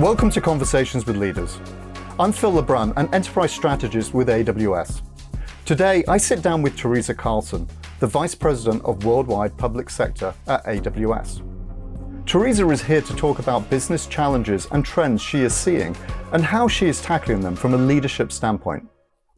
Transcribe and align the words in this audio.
Welcome 0.00 0.28
to 0.30 0.40
Conversations 0.40 1.06
with 1.06 1.16
Leaders. 1.16 1.56
I'm 2.18 2.32
Phil 2.32 2.50
LeBrun, 2.50 2.94
an 2.96 3.08
enterprise 3.14 3.52
strategist 3.52 4.12
with 4.12 4.26
AWS. 4.26 5.02
Today, 5.64 6.02
I 6.08 6.16
sit 6.16 6.42
down 6.42 6.62
with 6.62 6.76
Teresa 6.76 7.14
Carlson, 7.14 7.68
the 8.00 8.08
Vice 8.08 8.34
President 8.34 8.84
of 8.84 9.04
Worldwide 9.04 9.56
Public 9.56 9.88
Sector 9.88 10.34
at 10.48 10.64
AWS. 10.64 11.42
Teresa 12.26 12.68
is 12.70 12.82
here 12.82 13.02
to 13.02 13.14
talk 13.14 13.38
about 13.38 13.70
business 13.70 14.06
challenges 14.06 14.66
and 14.72 14.84
trends 14.84 15.22
she 15.22 15.42
is 15.42 15.54
seeing 15.54 15.94
and 16.32 16.44
how 16.44 16.66
she 16.66 16.88
is 16.88 17.00
tackling 17.00 17.40
them 17.40 17.54
from 17.54 17.72
a 17.72 17.78
leadership 17.78 18.32
standpoint. 18.32 18.84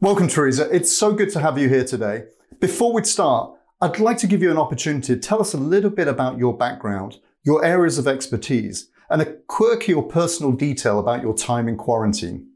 Welcome, 0.01 0.27
Teresa. 0.27 0.67
It's 0.75 0.91
so 0.91 1.13
good 1.13 1.29
to 1.33 1.39
have 1.39 1.59
you 1.59 1.69
here 1.69 1.85
today. 1.85 2.23
Before 2.59 2.91
we 2.93 3.03
start, 3.03 3.53
I'd 3.79 3.99
like 3.99 4.17
to 4.17 4.27
give 4.27 4.41
you 4.41 4.49
an 4.49 4.57
opportunity 4.57 5.13
to 5.13 5.19
tell 5.19 5.39
us 5.39 5.53
a 5.53 5.57
little 5.57 5.91
bit 5.91 6.07
about 6.07 6.39
your 6.39 6.57
background, 6.57 7.19
your 7.43 7.63
areas 7.63 7.99
of 7.99 8.07
expertise, 8.07 8.89
and 9.09 9.21
a 9.21 9.33
quirky 9.47 9.93
or 9.93 10.03
personal 10.03 10.51
detail 10.51 10.99
about 10.99 11.21
your 11.21 11.33
time 11.33 11.67
in 11.67 11.77
quarantine. 11.77 12.47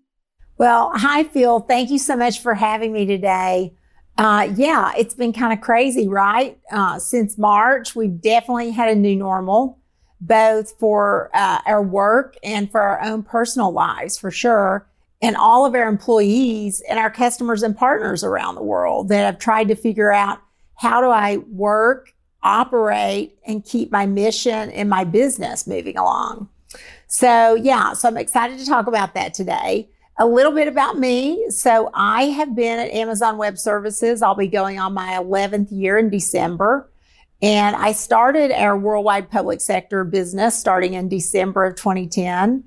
Well, 0.57 0.91
hi, 0.93 1.23
Phil. 1.23 1.61
Thank 1.61 1.89
you 1.89 1.97
so 1.97 2.15
much 2.15 2.39
for 2.39 2.53
having 2.53 2.93
me 2.93 3.05
today. 3.05 3.73
Uh, 4.17 4.49
yeah, 4.55 4.91
it's 4.97 5.15
been 5.15 5.33
kind 5.33 5.53
of 5.53 5.61
crazy, 5.61 6.07
right? 6.07 6.59
Uh, 6.71 6.99
since 6.99 7.37
March, 7.37 7.95
we've 7.95 8.21
definitely 8.21 8.71
had 8.71 8.89
a 8.89 8.95
new 8.95 9.15
normal, 9.15 9.79
both 10.19 10.77
for 10.79 11.31
uh, 11.33 11.61
our 11.65 11.81
work 11.81 12.35
and 12.43 12.69
for 12.69 12.81
our 12.81 13.01
own 13.01 13.23
personal 13.23 13.71
lives, 13.71 14.17
for 14.19 14.29
sure. 14.29 14.87
And 15.23 15.35
all 15.35 15.65
of 15.65 15.73
our 15.73 15.87
employees 15.87 16.81
and 16.89 16.99
our 16.99 17.09
customers 17.09 17.63
and 17.63 17.75
partners 17.75 18.23
around 18.23 18.55
the 18.55 18.63
world 18.63 19.09
that 19.09 19.25
have 19.25 19.39
tried 19.39 19.69
to 19.69 19.75
figure 19.75 20.11
out 20.11 20.39
how 20.75 21.01
do 21.01 21.07
I 21.07 21.37
work 21.37 22.13
operate 22.43 23.37
and 23.45 23.63
keep 23.63 23.91
my 23.91 24.05
mission 24.05 24.69
and 24.71 24.89
my 24.89 25.03
business 25.03 25.67
moving 25.67 25.97
along. 25.97 26.49
So, 27.07 27.55
yeah, 27.55 27.93
so 27.93 28.07
I'm 28.07 28.17
excited 28.17 28.57
to 28.59 28.65
talk 28.65 28.87
about 28.87 29.13
that 29.15 29.33
today. 29.33 29.89
A 30.17 30.25
little 30.25 30.51
bit 30.51 30.67
about 30.67 30.97
me. 30.97 31.49
So, 31.49 31.89
I 31.93 32.23
have 32.23 32.55
been 32.55 32.79
at 32.79 32.91
Amazon 32.91 33.37
Web 33.37 33.57
Services. 33.57 34.21
I'll 34.21 34.35
be 34.35 34.47
going 34.47 34.79
on 34.79 34.93
my 34.93 35.13
11th 35.13 35.67
year 35.71 35.97
in 35.97 36.09
December. 36.09 36.89
And 37.41 37.75
I 37.75 37.91
started 37.91 38.51
our 38.51 38.77
worldwide 38.77 39.31
public 39.31 39.61
sector 39.61 40.03
business 40.03 40.57
starting 40.57 40.93
in 40.93 41.09
December 41.09 41.65
of 41.65 41.75
2010. 41.75 42.63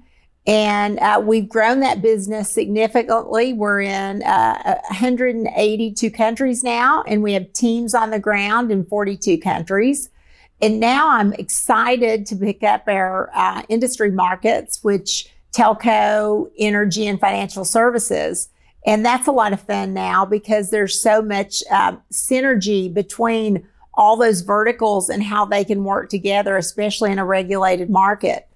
And 0.47 0.99
uh, 0.99 1.23
we've 1.25 1.49
grown 1.49 1.81
that 1.81 2.03
business 2.03 2.51
significantly. 2.51 3.55
We're 3.55 3.81
in 3.81 4.23
uh, 4.23 4.79
182 4.89 6.11
countries 6.11 6.63
now, 6.63 7.03
and 7.07 7.23
we 7.23 7.33
have 7.33 7.51
teams 7.55 7.95
on 7.95 8.11
the 8.11 8.19
ground 8.19 8.71
in 8.71 8.85
42 8.85 9.39
countries. 9.39 10.11
And 10.61 10.81
now 10.81 11.09
I'm 11.09 11.33
excited 11.35 12.27
to 12.27 12.37
pick 12.37 12.63
up 12.63 12.85
our 12.89 13.31
uh, 13.35 13.63
industry 13.69 14.11
markets, 14.11 14.85
which 14.85 15.29
telco, 15.53 16.51
energy, 16.59 17.07
and 17.07 17.19
financial 17.19 17.65
services. 17.65 18.51
And 18.87 19.05
that's 19.05 19.27
a 19.27 19.33
lot 19.33 19.55
of 19.55 19.61
fun 19.61 19.95
now 19.95 20.27
because 20.27 20.71
there's 20.71 21.01
so 21.01 21.23
much 21.23 21.63
uh, 21.71 21.97
synergy 22.13 22.93
between 22.93 23.67
all 23.95 24.17
those 24.17 24.43
verticals 24.43 25.09
and 25.09 25.23
how 25.23 25.47
they 25.47 25.65
can 25.65 25.85
work 25.85 26.11
together, 26.11 26.57
especially 26.57 27.13
in 27.13 27.19
a 27.19 27.25
regulated 27.25 27.89
market. 27.89 28.49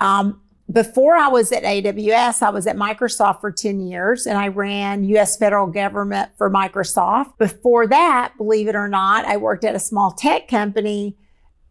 Um, 0.00 0.40
before 0.72 1.14
I 1.14 1.28
was 1.28 1.52
at 1.52 1.62
AWS, 1.62 2.42
I 2.42 2.50
was 2.50 2.66
at 2.66 2.76
Microsoft 2.76 3.40
for 3.40 3.52
10 3.52 3.80
years 3.80 4.26
and 4.26 4.38
I 4.38 4.48
ran 4.48 5.04
US 5.04 5.36
federal 5.36 5.66
government 5.66 6.30
for 6.38 6.50
Microsoft. 6.50 7.36
Before 7.38 7.86
that, 7.86 8.32
believe 8.38 8.68
it 8.68 8.74
or 8.74 8.88
not, 8.88 9.24
I 9.26 9.36
worked 9.36 9.64
at 9.64 9.74
a 9.74 9.80
small 9.80 10.12
tech 10.12 10.48
company. 10.48 11.16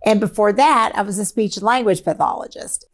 And 0.06 0.20
before 0.20 0.54
that, 0.54 0.92
I 0.96 1.02
was 1.02 1.18
a 1.18 1.26
speech 1.26 1.58
and 1.58 1.66
language 1.66 2.04
pathologist. 2.04 2.86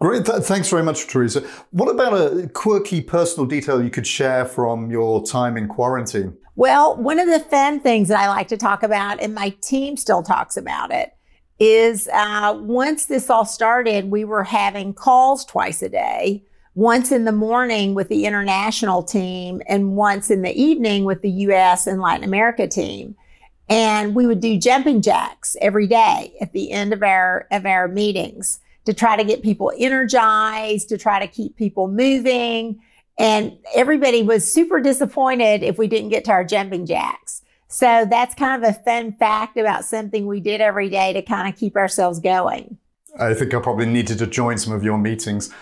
Great. 0.00 0.26
Th- 0.26 0.42
thanks 0.42 0.68
very 0.68 0.82
much, 0.82 1.06
Teresa. 1.06 1.40
What 1.70 1.88
about 1.88 2.12
a 2.12 2.48
quirky 2.48 3.00
personal 3.00 3.46
detail 3.46 3.82
you 3.82 3.90
could 3.90 4.06
share 4.06 4.44
from 4.44 4.90
your 4.90 5.24
time 5.24 5.56
in 5.56 5.68
quarantine? 5.68 6.36
Well, 6.54 6.96
one 6.96 7.18
of 7.18 7.28
the 7.28 7.40
fun 7.40 7.80
things 7.80 8.08
that 8.08 8.18
I 8.18 8.28
like 8.28 8.48
to 8.48 8.56
talk 8.56 8.82
about, 8.82 9.20
and 9.20 9.34
my 9.34 9.50
team 9.62 9.96
still 9.96 10.22
talks 10.22 10.56
about 10.56 10.90
it, 10.90 11.12
is 11.58 12.08
uh, 12.08 12.58
once 12.60 13.06
this 13.06 13.30
all 13.30 13.44
started, 13.44 14.10
we 14.10 14.24
were 14.24 14.44
having 14.44 14.92
calls 14.92 15.44
twice 15.44 15.82
a 15.82 15.88
day, 15.88 16.42
once 16.74 17.10
in 17.10 17.24
the 17.24 17.32
morning 17.32 17.94
with 17.94 18.08
the 18.08 18.26
international 18.26 19.02
team 19.02 19.62
and 19.66 19.96
once 19.96 20.30
in 20.30 20.42
the 20.42 20.52
evening 20.60 21.04
with 21.04 21.22
the 21.22 21.30
US 21.30 21.86
and 21.86 22.00
Latin 22.00 22.24
America 22.24 22.68
team. 22.68 23.16
And 23.68 24.14
we 24.14 24.26
would 24.26 24.40
do 24.40 24.58
jumping 24.58 25.02
jacks 25.02 25.56
every 25.60 25.86
day 25.86 26.34
at 26.40 26.52
the 26.52 26.70
end 26.70 26.92
of 26.92 27.02
our, 27.02 27.48
of 27.50 27.66
our 27.66 27.88
meetings 27.88 28.60
to 28.84 28.94
try 28.94 29.16
to 29.16 29.24
get 29.24 29.42
people 29.42 29.72
energized, 29.76 30.88
to 30.90 30.98
try 30.98 31.18
to 31.18 31.26
keep 31.26 31.56
people 31.56 31.88
moving. 31.88 32.80
And 33.18 33.56
everybody 33.74 34.22
was 34.22 34.50
super 34.50 34.80
disappointed 34.80 35.62
if 35.62 35.78
we 35.78 35.88
didn't 35.88 36.10
get 36.10 36.24
to 36.26 36.32
our 36.32 36.44
jumping 36.44 36.86
jacks. 36.86 37.42
So 37.68 38.06
that's 38.08 38.34
kind 38.34 38.62
of 38.62 38.70
a 38.70 38.74
fun 38.74 39.12
fact 39.12 39.56
about 39.56 39.84
something 39.84 40.26
we 40.26 40.40
did 40.40 40.60
every 40.60 40.88
day 40.88 41.12
to 41.12 41.22
kind 41.22 41.52
of 41.52 41.58
keep 41.58 41.76
ourselves 41.76 42.20
going. 42.20 42.78
I 43.18 43.34
think 43.34 43.54
I 43.54 43.60
probably 43.60 43.86
needed 43.86 44.18
to 44.18 44.26
join 44.26 44.58
some 44.58 44.72
of 44.72 44.84
your 44.84 44.98
meetings. 44.98 45.52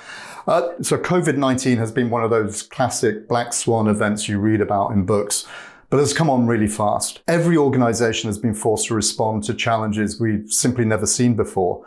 Uh, 0.46 0.70
so 0.82 0.98
COVID 0.98 1.36
19 1.36 1.78
has 1.78 1.90
been 1.90 2.10
one 2.10 2.22
of 2.22 2.30
those 2.30 2.62
classic 2.62 3.28
black 3.28 3.52
swan 3.52 3.88
events 3.88 4.28
you 4.28 4.38
read 4.38 4.60
about 4.60 4.90
in 4.90 5.06
books, 5.06 5.46
but 5.88 5.98
has 5.98 6.12
come 6.12 6.28
on 6.28 6.46
really 6.46 6.66
fast. 6.66 7.22
Every 7.26 7.56
organization 7.56 8.28
has 8.28 8.36
been 8.36 8.54
forced 8.54 8.88
to 8.88 8.94
respond 8.94 9.44
to 9.44 9.54
challenges 9.54 10.20
we've 10.20 10.50
simply 10.50 10.84
never 10.84 11.06
seen 11.06 11.34
before. 11.34 11.86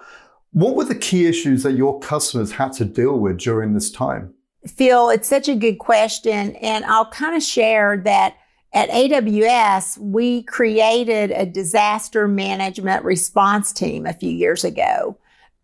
What 0.51 0.75
were 0.75 0.85
the 0.85 0.95
key 0.95 1.27
issues 1.27 1.61
that 1.63 1.73
your 1.73 2.00
customers 2.00 2.53
had 2.53 2.73
to 2.73 2.85
deal 2.85 3.19
with 3.19 3.38
during 3.38 3.73
this 3.73 3.91
time? 3.91 4.33
Phil, 4.66 5.09
it's 5.09 5.27
such 5.27 5.47
a 5.47 5.56
good 5.56 5.77
question. 5.77 6.56
And 6.56 6.83
I'll 6.85 7.11
kind 7.11 7.35
of 7.35 7.44
share 7.44 7.97
that 8.06 8.38
at 8.77 8.91
AWS, 8.91 9.97
we 9.97 10.43
created 10.43 11.31
a 11.31 11.47
disaster 11.47 12.27
management 12.27 13.03
response 13.03 13.73
team 13.73 14.05
a 14.05 14.13
few 14.13 14.29
years 14.29 14.63
ago. 14.63 15.17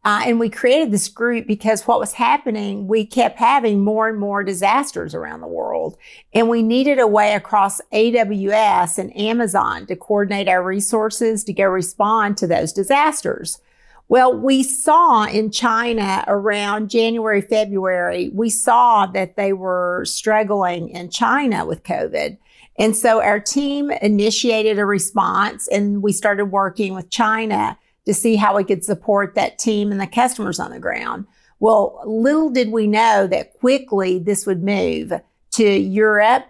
Uh, 0.04 0.24
and 0.26 0.40
we 0.40 0.50
created 0.50 0.90
this 0.90 1.10
group 1.10 1.46
because 1.46 1.86
what 1.86 2.00
was 2.00 2.14
happening, 2.14 2.88
we 2.88 3.06
kept 3.06 3.38
having 3.38 3.84
more 3.84 4.10
and 4.10 4.20
more 4.20 4.44
disasters 4.44 5.14
around 5.14 5.42
the 5.42 5.48
world. 5.48 5.96
And 6.34 6.50
we 6.50 6.64
needed 6.64 6.98
a 6.98 7.06
way 7.06 7.36
across 7.36 7.80
AWS 7.94 8.98
and 8.98 9.16
Amazon 9.16 9.86
to 9.86 9.96
coordinate 9.96 10.48
our 10.48 10.64
resources 10.64 11.44
to 11.44 11.54
go 11.54 11.66
respond 11.66 12.38
to 12.38 12.48
those 12.48 12.74
disasters. 12.74 13.62
Well, 14.08 14.36
we 14.36 14.64
saw 14.64 15.26
in 15.26 15.52
China 15.52 16.24
around 16.26 16.90
January, 16.90 17.42
February, 17.42 18.32
we 18.34 18.50
saw 18.50 19.06
that 19.06 19.36
they 19.36 19.54
were 19.54 20.04
struggling 20.06 20.90
in 20.90 21.12
China 21.12 21.64
with 21.64 21.84
COVID. 21.84 22.40
And 22.78 22.96
so 22.96 23.22
our 23.22 23.40
team 23.40 23.92
initiated 23.92 24.80
a 24.80 24.86
response 24.86 25.68
and 25.68 26.02
we 26.02 26.12
started 26.12 26.46
working 26.46 26.94
with 26.96 27.10
China 27.10 27.78
to 28.06 28.14
see 28.14 28.36
how 28.36 28.56
we 28.56 28.64
could 28.64 28.84
support 28.84 29.36
that 29.36 29.60
team 29.60 29.92
and 29.92 30.02
the 30.02 30.08
customers 30.08 30.60
on 30.60 30.72
the 30.72 30.80
ground. 30.80 31.26
Well, 31.60 32.02
little 32.06 32.50
did 32.50 32.72
we 32.72 32.88
know 32.88 33.28
that 33.28 33.54
quickly 33.60 34.20
this 34.20 34.46
would 34.46 34.64
move 34.64 35.14
to 35.52 35.64
Europe, 35.64 36.50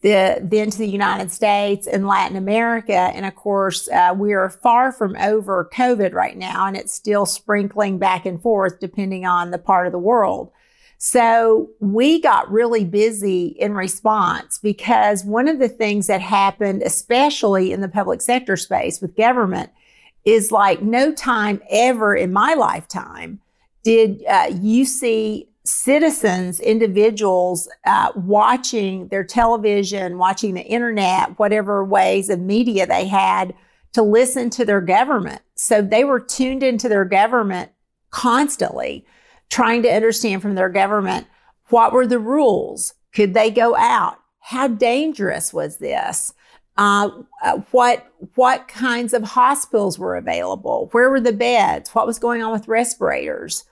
the, 0.00 0.38
then 0.40 0.70
to 0.70 0.78
the 0.78 0.88
United 0.88 1.30
States 1.30 1.86
and 1.86 2.06
Latin 2.06 2.36
America. 2.36 2.94
And 2.94 3.26
of 3.26 3.34
course, 3.34 3.88
uh, 3.90 4.14
we 4.16 4.32
are 4.32 4.48
far 4.48 4.92
from 4.92 5.16
over 5.16 5.68
COVID 5.74 6.14
right 6.14 6.36
now, 6.36 6.66
and 6.66 6.76
it's 6.76 6.94
still 6.94 7.26
sprinkling 7.26 7.98
back 7.98 8.24
and 8.24 8.40
forth 8.40 8.78
depending 8.78 9.26
on 9.26 9.50
the 9.50 9.58
part 9.58 9.86
of 9.86 9.92
the 9.92 9.98
world. 9.98 10.52
So 10.98 11.70
we 11.80 12.20
got 12.20 12.50
really 12.50 12.84
busy 12.84 13.48
in 13.58 13.74
response 13.74 14.58
because 14.58 15.24
one 15.24 15.46
of 15.46 15.58
the 15.58 15.68
things 15.68 16.06
that 16.06 16.20
happened, 16.20 16.82
especially 16.82 17.72
in 17.72 17.80
the 17.80 17.88
public 17.88 18.20
sector 18.22 18.56
space 18.56 19.00
with 19.00 19.16
government, 19.16 19.70
is 20.24 20.50
like 20.50 20.82
no 20.82 21.12
time 21.12 21.62
ever 21.70 22.16
in 22.16 22.32
my 22.32 22.54
lifetime 22.54 23.40
did 23.84 24.24
uh, 24.26 24.50
you 24.60 24.84
see 24.84 25.48
citizens, 25.64 26.60
individuals 26.60 27.68
uh, 27.86 28.12
watching 28.16 29.08
their 29.08 29.24
television, 29.24 30.18
watching 30.18 30.54
the 30.54 30.64
internet, 30.64 31.38
whatever 31.38 31.84
ways 31.84 32.30
of 32.30 32.40
media 32.40 32.86
they 32.86 33.06
had 33.06 33.54
to 33.92 34.02
listen 34.02 34.50
to 34.50 34.64
their 34.64 34.80
government. 34.80 35.42
So 35.54 35.82
they 35.82 36.04
were 36.04 36.20
tuned 36.20 36.62
into 36.62 36.88
their 36.88 37.04
government 37.04 37.70
constantly 38.10 39.04
trying 39.50 39.82
to 39.82 39.92
understand 39.92 40.42
from 40.42 40.54
their 40.54 40.68
government 40.68 41.26
what 41.68 41.92
were 41.92 42.06
the 42.06 42.18
rules? 42.18 42.94
Could 43.14 43.34
they 43.34 43.50
go 43.50 43.76
out? 43.76 44.18
How 44.40 44.68
dangerous 44.68 45.52
was 45.52 45.78
this? 45.78 46.32
Uh, 46.76 47.10
uh, 47.42 47.58
what 47.70 48.12
what 48.34 48.68
kinds 48.68 49.14
of 49.14 49.22
hospitals 49.22 49.98
were 49.98 50.14
available? 50.14 50.88
Where 50.92 51.10
were 51.10 51.20
the 51.20 51.32
beds? 51.32 51.94
What 51.94 52.06
was 52.06 52.18
going 52.18 52.42
on 52.42 52.52
with 52.52 52.68
respirators? 52.68 53.64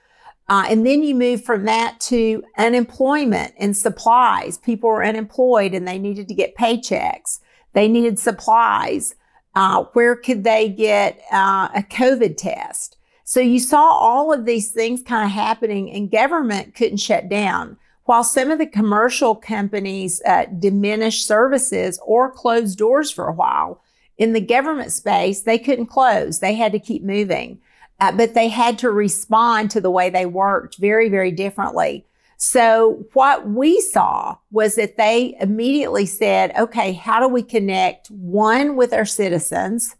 Uh, 0.48 0.66
and 0.68 0.86
then 0.86 1.02
you 1.02 1.14
move 1.14 1.44
from 1.44 1.64
that 1.64 2.00
to 2.00 2.42
unemployment 2.58 3.54
and 3.58 3.76
supplies. 3.76 4.58
People 4.58 4.90
were 4.90 5.04
unemployed 5.04 5.74
and 5.74 5.86
they 5.88 5.98
needed 5.98 6.28
to 6.28 6.34
get 6.34 6.56
paychecks. 6.56 7.40
They 7.72 7.88
needed 7.88 8.18
supplies. 8.18 9.14
Uh, 9.54 9.84
where 9.92 10.16
could 10.16 10.44
they 10.44 10.68
get 10.68 11.20
uh, 11.32 11.68
a 11.74 11.82
COVID 11.82 12.36
test? 12.36 12.93
So 13.34 13.40
you 13.40 13.58
saw 13.58 13.82
all 13.88 14.32
of 14.32 14.44
these 14.44 14.70
things 14.70 15.02
kind 15.02 15.24
of 15.24 15.32
happening 15.32 15.90
and 15.90 16.08
government 16.08 16.76
couldn't 16.76 16.98
shut 16.98 17.28
down. 17.28 17.76
While 18.04 18.22
some 18.22 18.52
of 18.52 18.60
the 18.60 18.66
commercial 18.66 19.34
companies 19.34 20.22
uh, 20.24 20.44
diminished 20.60 21.26
services 21.26 21.98
or 22.06 22.30
closed 22.30 22.78
doors 22.78 23.10
for 23.10 23.26
a 23.26 23.32
while, 23.32 23.82
in 24.18 24.34
the 24.34 24.40
government 24.40 24.92
space, 24.92 25.42
they 25.42 25.58
couldn't 25.58 25.86
close. 25.86 26.38
They 26.38 26.54
had 26.54 26.70
to 26.70 26.78
keep 26.78 27.02
moving, 27.02 27.58
uh, 27.98 28.12
but 28.12 28.34
they 28.34 28.46
had 28.46 28.78
to 28.78 28.90
respond 28.92 29.72
to 29.72 29.80
the 29.80 29.90
way 29.90 30.10
they 30.10 30.26
worked 30.26 30.76
very, 30.78 31.08
very 31.08 31.32
differently. 31.32 32.06
So 32.36 33.04
what 33.14 33.48
we 33.48 33.80
saw 33.80 34.36
was 34.52 34.76
that 34.76 34.96
they 34.96 35.36
immediately 35.40 36.06
said, 36.06 36.56
okay, 36.56 36.92
how 36.92 37.18
do 37.18 37.26
we 37.26 37.42
connect 37.42 38.12
one 38.12 38.76
with 38.76 38.92
our 38.92 39.04
citizens 39.04 39.96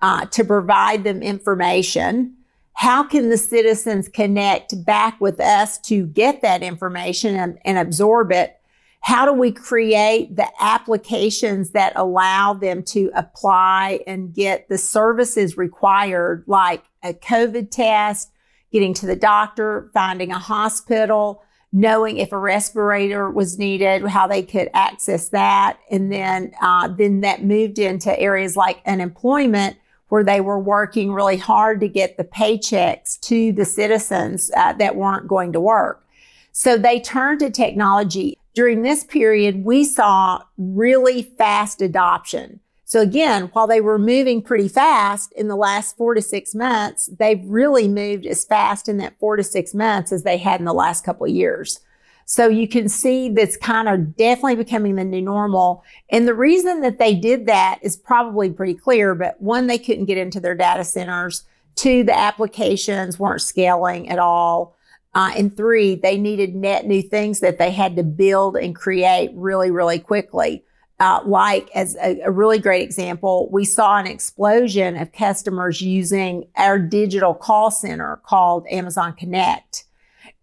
uh, 0.00 0.26
to 0.26 0.42
provide 0.42 1.04
them 1.04 1.22
information? 1.22 2.38
How 2.74 3.04
can 3.04 3.28
the 3.28 3.38
citizens 3.38 4.08
connect 4.08 4.84
back 4.84 5.20
with 5.20 5.40
us 5.40 5.78
to 5.80 6.06
get 6.06 6.42
that 6.42 6.62
information 6.62 7.34
and, 7.36 7.58
and 7.64 7.78
absorb 7.78 8.32
it? 8.32 8.58
How 9.02 9.24
do 9.24 9.32
we 9.32 9.50
create 9.50 10.36
the 10.36 10.48
applications 10.60 11.70
that 11.70 11.92
allow 11.96 12.54
them 12.54 12.84
to 12.84 13.10
apply 13.14 14.00
and 14.06 14.32
get 14.32 14.68
the 14.68 14.78
services 14.78 15.56
required, 15.56 16.44
like 16.46 16.84
a 17.02 17.12
COVID 17.12 17.70
test, 17.70 18.30
getting 18.70 18.94
to 18.94 19.06
the 19.06 19.16
doctor, 19.16 19.90
finding 19.92 20.30
a 20.30 20.38
hospital, 20.38 21.42
knowing 21.72 22.18
if 22.18 22.32
a 22.32 22.38
respirator 22.38 23.30
was 23.30 23.58
needed, 23.58 24.06
how 24.06 24.26
they 24.26 24.42
could 24.42 24.68
access 24.74 25.30
that, 25.30 25.78
and 25.90 26.12
then 26.12 26.52
uh, 26.60 26.86
then 26.86 27.22
that 27.22 27.44
moved 27.44 27.78
into 27.78 28.18
areas 28.20 28.56
like 28.56 28.82
unemployment, 28.86 29.76
where 30.12 30.22
they 30.22 30.42
were 30.42 30.58
working 30.58 31.10
really 31.10 31.38
hard 31.38 31.80
to 31.80 31.88
get 31.88 32.18
the 32.18 32.24
paychecks 32.24 33.18
to 33.18 33.50
the 33.50 33.64
citizens 33.64 34.50
uh, 34.54 34.74
that 34.74 34.94
weren't 34.94 35.26
going 35.26 35.54
to 35.54 35.58
work. 35.58 36.04
So 36.52 36.76
they 36.76 37.00
turned 37.00 37.40
to 37.40 37.48
technology 37.48 38.36
during 38.52 38.82
this 38.82 39.04
period, 39.04 39.64
we 39.64 39.84
saw 39.84 40.42
really 40.58 41.22
fast 41.22 41.80
adoption. 41.80 42.60
So 42.84 43.00
again, 43.00 43.44
while 43.54 43.66
they 43.66 43.80
were 43.80 43.98
moving 43.98 44.42
pretty 44.42 44.68
fast 44.68 45.32
in 45.32 45.48
the 45.48 45.56
last 45.56 45.96
four 45.96 46.12
to 46.12 46.20
six 46.20 46.54
months, 46.54 47.08
they've 47.18 47.42
really 47.46 47.88
moved 47.88 48.26
as 48.26 48.44
fast 48.44 48.90
in 48.90 48.98
that 48.98 49.18
four 49.18 49.36
to 49.36 49.42
six 49.42 49.72
months 49.72 50.12
as 50.12 50.24
they 50.24 50.36
had 50.36 50.60
in 50.60 50.66
the 50.66 50.74
last 50.74 51.06
couple 51.06 51.24
of 51.24 51.32
years. 51.32 51.80
So 52.24 52.48
you 52.48 52.68
can 52.68 52.88
see 52.88 53.28
that's 53.28 53.56
kind 53.56 53.88
of 53.88 54.16
definitely 54.16 54.56
becoming 54.56 54.96
the 54.96 55.04
new 55.04 55.20
normal. 55.20 55.84
And 56.10 56.26
the 56.26 56.34
reason 56.34 56.80
that 56.82 56.98
they 56.98 57.14
did 57.14 57.46
that 57.46 57.78
is 57.82 57.96
probably 57.96 58.50
pretty 58.50 58.74
clear, 58.74 59.14
but 59.14 59.40
one, 59.40 59.66
they 59.66 59.78
couldn't 59.78 60.06
get 60.06 60.18
into 60.18 60.40
their 60.40 60.54
data 60.54 60.84
centers. 60.84 61.44
Two, 61.74 62.04
the 62.04 62.16
applications 62.16 63.18
weren't 63.18 63.42
scaling 63.42 64.08
at 64.08 64.18
all. 64.18 64.76
Uh, 65.14 65.32
and 65.36 65.56
three, 65.56 65.94
they 65.94 66.16
needed 66.16 66.54
net 66.54 66.86
new 66.86 67.02
things 67.02 67.40
that 67.40 67.58
they 67.58 67.70
had 67.70 67.96
to 67.96 68.02
build 68.02 68.56
and 68.56 68.74
create 68.74 69.30
really, 69.34 69.70
really 69.70 69.98
quickly. 69.98 70.64
Uh, 71.00 71.20
like 71.26 71.68
as 71.74 71.96
a, 71.96 72.20
a, 72.20 72.30
really 72.30 72.58
great 72.58 72.82
example, 72.82 73.48
we 73.50 73.64
saw 73.64 73.98
an 73.98 74.06
explosion 74.06 74.96
of 74.96 75.10
customers 75.10 75.82
using 75.82 76.46
our 76.56 76.78
digital 76.78 77.34
call 77.34 77.70
center 77.70 78.20
called 78.24 78.64
Amazon 78.70 79.12
Connect. 79.14 79.84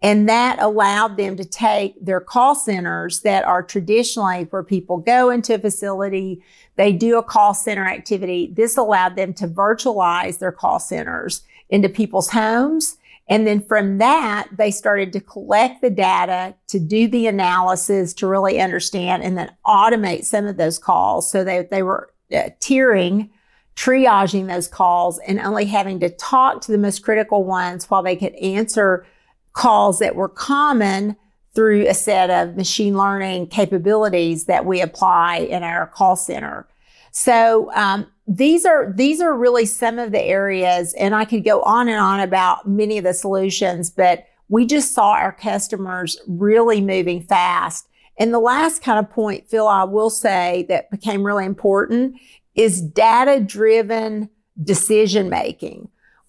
And 0.02 0.30
that 0.30 0.62
allowed 0.62 1.18
them 1.18 1.36
to 1.36 1.44
take 1.44 1.94
their 2.04 2.22
call 2.22 2.56
centers 2.56 3.22
that 3.22 3.44
are 3.44 3.62
traditionally 3.62 4.44
where 4.44 4.64
people 4.64 4.98
go 4.98 5.30
into 5.30 5.56
a 5.56 5.60
facility, 5.60 6.42
they 6.78 6.94
do 6.94 7.18
a 7.18 7.24
call 7.24 7.54
center 7.54 7.86
activity. 7.86 8.50
This 8.54 8.78
allowed 8.78 9.18
them 9.18 9.34
to 9.36 9.48
virtualize 9.48 10.40
their 10.40 10.54
call 10.54 10.80
centers 10.80 11.42
into 11.70 11.90
people's 11.90 12.30
homes. 12.30 12.98
And 13.28 13.46
then 13.46 13.62
from 13.62 14.00
that, 14.00 14.48
they 14.58 14.72
started 14.72 15.14
to 15.14 15.20
collect 15.20 15.82
the 15.82 15.90
data 15.90 16.56
to 16.68 16.80
do 16.80 17.08
the 17.08 17.28
analysis 17.28 18.14
to 18.16 18.28
really 18.28 18.60
understand 18.60 19.22
and 19.22 19.38
then 19.38 19.54
automate 19.68 20.24
some 20.24 20.48
of 20.48 20.58
those 20.58 20.80
calls. 20.80 21.30
So 21.30 21.44
that 21.44 21.70
they 21.70 21.84
were 21.84 22.12
uh, 22.34 22.50
tiering, 22.60 23.30
triaging 23.76 24.48
those 24.48 24.68
calls 24.68 25.20
and 25.20 25.40
only 25.40 25.66
having 25.66 26.00
to 26.00 26.10
talk 26.10 26.62
to 26.62 26.72
the 26.72 26.78
most 26.78 27.04
critical 27.04 27.44
ones 27.44 27.90
while 27.90 28.02
they 28.02 28.16
could 28.16 28.34
answer 28.36 29.06
calls 29.54 30.00
that 30.00 30.16
were 30.16 30.30
common 30.30 31.16
through 31.56 31.88
a 31.88 31.94
set 31.94 32.30
of 32.30 32.56
machine 32.56 32.98
learning 32.98 33.48
capabilities 33.48 34.46
that 34.46 34.66
we 34.66 34.82
apply 34.82 35.38
in 35.38 35.64
our 35.64 35.88
call 35.88 36.16
center. 36.16 36.68
So 37.12 37.72
um, 37.74 38.08
these 38.28 38.66
are 38.66 38.94
these 38.94 39.20
are 39.20 39.36
really 39.36 39.66
some 39.66 39.98
of 39.98 40.12
the 40.12 40.22
areas, 40.22 40.94
and 40.94 41.16
I 41.16 41.26
could 41.26 41.44
go 41.44 41.62
on 41.64 41.88
and 41.88 42.00
on 42.00 42.20
about 42.20 42.68
many 42.68 42.98
of 42.98 43.04
the 43.04 43.14
solutions, 43.14 43.90
but 43.90 44.26
we 44.48 44.66
just 44.66 44.94
saw 44.94 45.12
our 45.12 45.32
customers 45.32 46.20
really 46.28 46.82
moving 46.82 47.22
fast. 47.22 47.88
And 48.18 48.34
the 48.34 48.40
last 48.40 48.84
kind 48.84 49.00
of 49.00 49.10
point, 49.10 49.48
Phil, 49.48 49.68
I 49.68 49.84
will 49.84 50.10
say 50.10 50.66
that 50.70 50.92
became 50.92 51.26
really 51.26 51.46
important 51.46 52.16
is 52.56 52.82
data 52.82 53.40
driven 53.40 54.30
decision 54.62 55.30
making, 55.30 55.88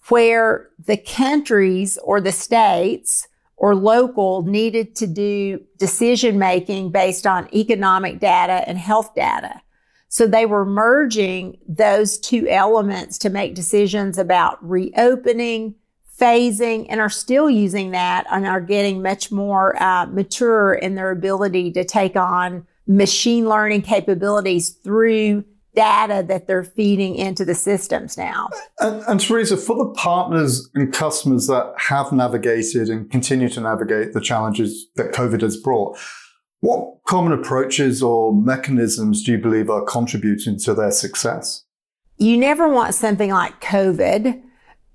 where 0.09 0.69
the 0.83 0.97
countries 0.97 1.97
or 2.03 2.19
the 2.19 2.31
states 2.31 3.27
or 3.57 3.75
local 3.75 4.41
needed 4.41 4.95
to 4.95 5.05
do 5.05 5.61
decision 5.77 6.39
making 6.39 6.91
based 6.91 7.27
on 7.27 7.47
economic 7.53 8.19
data 8.19 8.67
and 8.67 8.77
health 8.77 9.13
data. 9.15 9.61
So 10.09 10.27
they 10.27 10.45
were 10.45 10.65
merging 10.65 11.57
those 11.67 12.17
two 12.17 12.47
elements 12.49 13.17
to 13.19 13.29
make 13.29 13.53
decisions 13.53 14.17
about 14.17 14.57
reopening, 14.67 15.75
phasing, 16.19 16.87
and 16.89 16.99
are 16.99 17.09
still 17.09 17.49
using 17.49 17.91
that 17.91 18.25
and 18.31 18.45
are 18.45 18.59
getting 18.59 19.01
much 19.01 19.31
more 19.31 19.81
uh, 19.81 20.07
mature 20.07 20.73
in 20.73 20.95
their 20.95 21.11
ability 21.11 21.71
to 21.73 21.85
take 21.85 22.15
on 22.15 22.65
machine 22.87 23.47
learning 23.47 23.83
capabilities 23.83 24.69
through 24.69 25.45
data 25.75 26.23
that 26.27 26.47
they're 26.47 26.63
feeding 26.63 27.15
into 27.15 27.45
the 27.45 27.55
systems 27.55 28.17
now. 28.17 28.49
And, 28.79 29.03
and, 29.07 29.19
Teresa, 29.19 29.57
for 29.57 29.75
the 29.75 29.89
partners 29.93 30.69
and 30.75 30.91
customers 30.91 31.47
that 31.47 31.73
have 31.77 32.11
navigated 32.11 32.89
and 32.89 33.09
continue 33.09 33.49
to 33.49 33.61
navigate 33.61 34.13
the 34.13 34.21
challenges 34.21 34.87
that 34.95 35.13
COVID 35.13 35.41
has 35.41 35.57
brought, 35.57 35.97
what 36.59 37.03
common 37.05 37.33
approaches 37.33 38.03
or 38.03 38.33
mechanisms 38.33 39.23
do 39.23 39.31
you 39.31 39.37
believe 39.37 39.69
are 39.69 39.83
contributing 39.83 40.59
to 40.59 40.73
their 40.73 40.91
success? 40.91 41.63
You 42.17 42.37
never 42.37 42.69
want 42.69 42.93
something 42.93 43.31
like 43.31 43.61
COVID, 43.61 44.41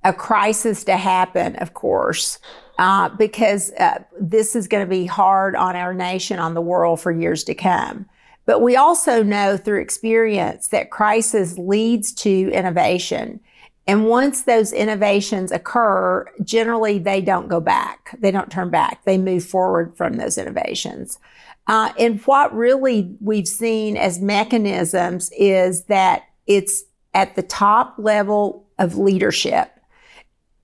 a 0.04 0.12
crisis 0.12 0.84
to 0.84 0.96
happen, 0.96 1.56
of 1.56 1.74
course, 1.74 2.38
uh, 2.78 3.08
because 3.08 3.72
uh, 3.72 3.98
this 4.20 4.54
is 4.54 4.68
going 4.68 4.84
to 4.84 4.90
be 4.90 5.06
hard 5.06 5.56
on 5.56 5.74
our 5.74 5.92
nation, 5.92 6.38
on 6.38 6.54
the 6.54 6.60
world 6.60 7.00
for 7.00 7.10
years 7.10 7.42
to 7.44 7.54
come. 7.54 8.06
But 8.46 8.62
we 8.62 8.76
also 8.76 9.22
know 9.22 9.56
through 9.56 9.80
experience 9.80 10.68
that 10.68 10.90
crisis 10.90 11.58
leads 11.58 12.12
to 12.14 12.50
innovation. 12.52 13.40
And 13.88 14.06
once 14.06 14.42
those 14.42 14.72
innovations 14.72 15.52
occur, 15.52 16.26
generally 16.42 16.98
they 16.98 17.20
don't 17.20 17.48
go 17.48 17.60
back. 17.60 18.16
They 18.18 18.30
don't 18.30 18.50
turn 18.50 18.70
back. 18.70 19.04
They 19.04 19.18
move 19.18 19.44
forward 19.44 19.96
from 19.96 20.14
those 20.14 20.38
innovations. 20.38 21.18
Uh, 21.66 21.92
and 21.98 22.20
what 22.22 22.54
really 22.54 23.16
we've 23.20 23.48
seen 23.48 23.96
as 23.96 24.20
mechanisms 24.20 25.30
is 25.36 25.84
that 25.84 26.24
it's 26.46 26.84
at 27.14 27.34
the 27.34 27.42
top 27.42 27.94
level 27.98 28.68
of 28.78 28.96
leadership. 28.96 29.72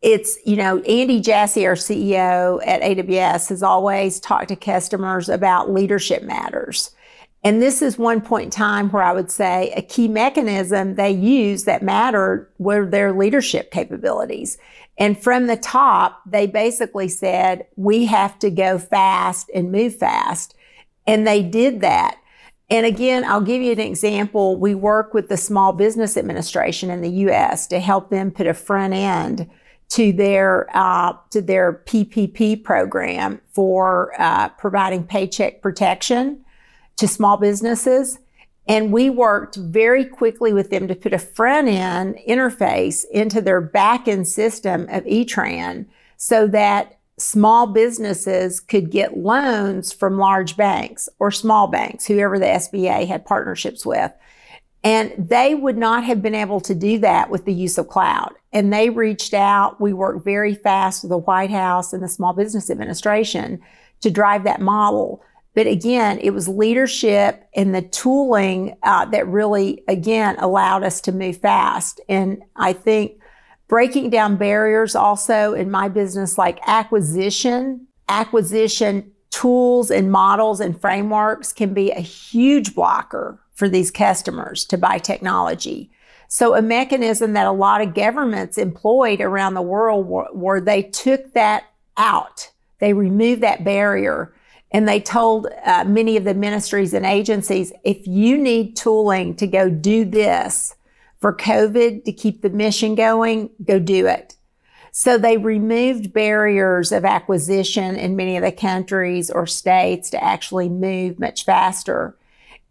It's, 0.00 0.36
you 0.44 0.56
know, 0.56 0.80
Andy 0.80 1.20
Jassy, 1.20 1.66
our 1.66 1.74
CEO 1.74 2.60
at 2.66 2.82
AWS, 2.82 3.48
has 3.48 3.62
always 3.62 4.20
talked 4.20 4.48
to 4.48 4.56
customers 4.56 5.28
about 5.28 5.72
leadership 5.72 6.22
matters. 6.24 6.90
And 7.44 7.60
this 7.60 7.82
is 7.82 7.98
one 7.98 8.20
point 8.20 8.44
in 8.44 8.50
time 8.50 8.90
where 8.90 9.02
I 9.02 9.12
would 9.12 9.30
say 9.30 9.72
a 9.76 9.82
key 9.82 10.06
mechanism 10.06 10.94
they 10.94 11.10
use 11.10 11.64
that 11.64 11.82
mattered 11.82 12.48
were 12.58 12.86
their 12.86 13.12
leadership 13.12 13.72
capabilities. 13.72 14.58
And 14.96 15.20
from 15.20 15.46
the 15.46 15.56
top, 15.56 16.22
they 16.24 16.46
basically 16.46 17.08
said, 17.08 17.66
we 17.76 18.06
have 18.06 18.38
to 18.40 18.50
go 18.50 18.78
fast 18.78 19.50
and 19.54 19.72
move 19.72 19.96
fast. 19.96 20.54
And 21.06 21.26
they 21.26 21.42
did 21.42 21.80
that. 21.80 22.18
And 22.70 22.86
again, 22.86 23.24
I'll 23.24 23.40
give 23.40 23.60
you 23.60 23.72
an 23.72 23.80
example. 23.80 24.56
We 24.56 24.74
work 24.74 25.12
with 25.12 25.28
the 25.28 25.36
Small 25.36 25.72
Business 25.72 26.16
Administration 26.16 26.90
in 26.90 27.00
the 27.00 27.10
U.S. 27.10 27.66
to 27.66 27.80
help 27.80 28.08
them 28.10 28.30
put 28.30 28.46
a 28.46 28.54
front 28.54 28.94
end 28.94 29.50
to 29.90 30.12
their 30.12 30.74
uh, 30.74 31.14
to 31.30 31.42
their 31.42 31.82
PPP 31.84 32.62
program 32.62 33.42
for 33.52 34.18
uh, 34.18 34.48
providing 34.50 35.04
paycheck 35.04 35.60
protection 35.60 36.42
to 36.96 37.08
small 37.08 37.36
businesses. 37.36 38.18
And 38.68 38.92
we 38.92 39.10
worked 39.10 39.56
very 39.56 40.04
quickly 40.04 40.52
with 40.52 40.70
them 40.70 40.86
to 40.88 40.94
put 40.94 41.12
a 41.12 41.18
front 41.18 41.68
end 41.68 42.16
interface 42.28 43.04
into 43.10 43.40
their 43.40 43.60
back 43.60 44.06
end 44.06 44.28
system 44.28 44.82
of 44.88 45.04
eTran 45.04 45.86
so 46.16 46.46
that 46.46 46.98
small 47.18 47.66
businesses 47.66 48.60
could 48.60 48.90
get 48.90 49.16
loans 49.16 49.92
from 49.92 50.18
large 50.18 50.56
banks 50.56 51.08
or 51.18 51.30
small 51.30 51.66
banks, 51.66 52.06
whoever 52.06 52.38
the 52.38 52.46
SBA 52.46 53.06
had 53.06 53.26
partnerships 53.26 53.84
with. 53.84 54.12
And 54.84 55.12
they 55.16 55.54
would 55.54 55.78
not 55.78 56.04
have 56.04 56.22
been 56.22 56.34
able 56.34 56.60
to 56.62 56.74
do 56.74 56.98
that 56.98 57.30
with 57.30 57.44
the 57.44 57.54
use 57.54 57.78
of 57.78 57.88
cloud. 57.88 58.34
And 58.52 58.72
they 58.72 58.90
reached 58.90 59.32
out. 59.32 59.80
We 59.80 59.92
worked 59.92 60.24
very 60.24 60.54
fast 60.54 61.04
with 61.04 61.10
the 61.10 61.18
White 61.18 61.50
House 61.50 61.92
and 61.92 62.02
the 62.02 62.08
Small 62.08 62.32
Business 62.32 62.68
Administration 62.68 63.60
to 64.00 64.10
drive 64.10 64.44
that 64.44 64.60
model. 64.60 65.22
But 65.54 65.66
again, 65.66 66.18
it 66.20 66.30
was 66.30 66.48
leadership 66.48 67.46
and 67.54 67.74
the 67.74 67.82
tooling 67.82 68.76
uh, 68.82 69.04
that 69.06 69.26
really, 69.26 69.82
again, 69.86 70.36
allowed 70.38 70.82
us 70.82 71.00
to 71.02 71.12
move 71.12 71.38
fast. 71.38 72.00
And 72.08 72.42
I 72.56 72.72
think 72.72 73.20
breaking 73.68 74.10
down 74.10 74.36
barriers 74.36 74.94
also 74.94 75.52
in 75.52 75.70
my 75.70 75.88
business, 75.88 76.38
like 76.38 76.58
acquisition, 76.66 77.86
acquisition 78.08 79.12
tools 79.30 79.90
and 79.90 80.10
models 80.10 80.60
and 80.60 80.80
frameworks 80.80 81.52
can 81.52 81.74
be 81.74 81.90
a 81.90 82.00
huge 82.00 82.74
blocker 82.74 83.38
for 83.54 83.68
these 83.68 83.90
customers 83.90 84.64
to 84.66 84.78
buy 84.78 84.98
technology. 84.98 85.90
So 86.28 86.54
a 86.54 86.62
mechanism 86.62 87.34
that 87.34 87.46
a 87.46 87.52
lot 87.52 87.82
of 87.82 87.94
governments 87.94 88.56
employed 88.56 89.20
around 89.20 89.52
the 89.52 89.62
world 89.62 90.06
where 90.32 90.60
they 90.62 90.82
took 90.82 91.34
that 91.34 91.64
out. 91.98 92.50
They 92.78 92.94
removed 92.94 93.42
that 93.42 93.64
barrier 93.64 94.34
and 94.72 94.88
they 94.88 95.00
told 95.00 95.48
uh, 95.64 95.84
many 95.84 96.16
of 96.16 96.24
the 96.24 96.34
ministries 96.34 96.94
and 96.94 97.04
agencies, 97.04 97.72
if 97.84 98.06
you 98.06 98.38
need 98.38 98.74
tooling 98.74 99.36
to 99.36 99.46
go 99.46 99.68
do 99.68 100.04
this 100.04 100.74
for 101.20 101.36
COVID 101.36 102.04
to 102.04 102.12
keep 102.12 102.42
the 102.42 102.50
mission 102.50 102.94
going, 102.94 103.50
go 103.64 103.78
do 103.78 104.06
it. 104.06 104.34
So 104.90 105.16
they 105.16 105.36
removed 105.38 106.12
barriers 106.12 106.90
of 106.90 107.04
acquisition 107.04 107.96
in 107.96 108.16
many 108.16 108.36
of 108.36 108.42
the 108.42 108.52
countries 108.52 109.30
or 109.30 109.46
states 109.46 110.10
to 110.10 110.22
actually 110.22 110.68
move 110.68 111.18
much 111.18 111.44
faster. 111.44 112.16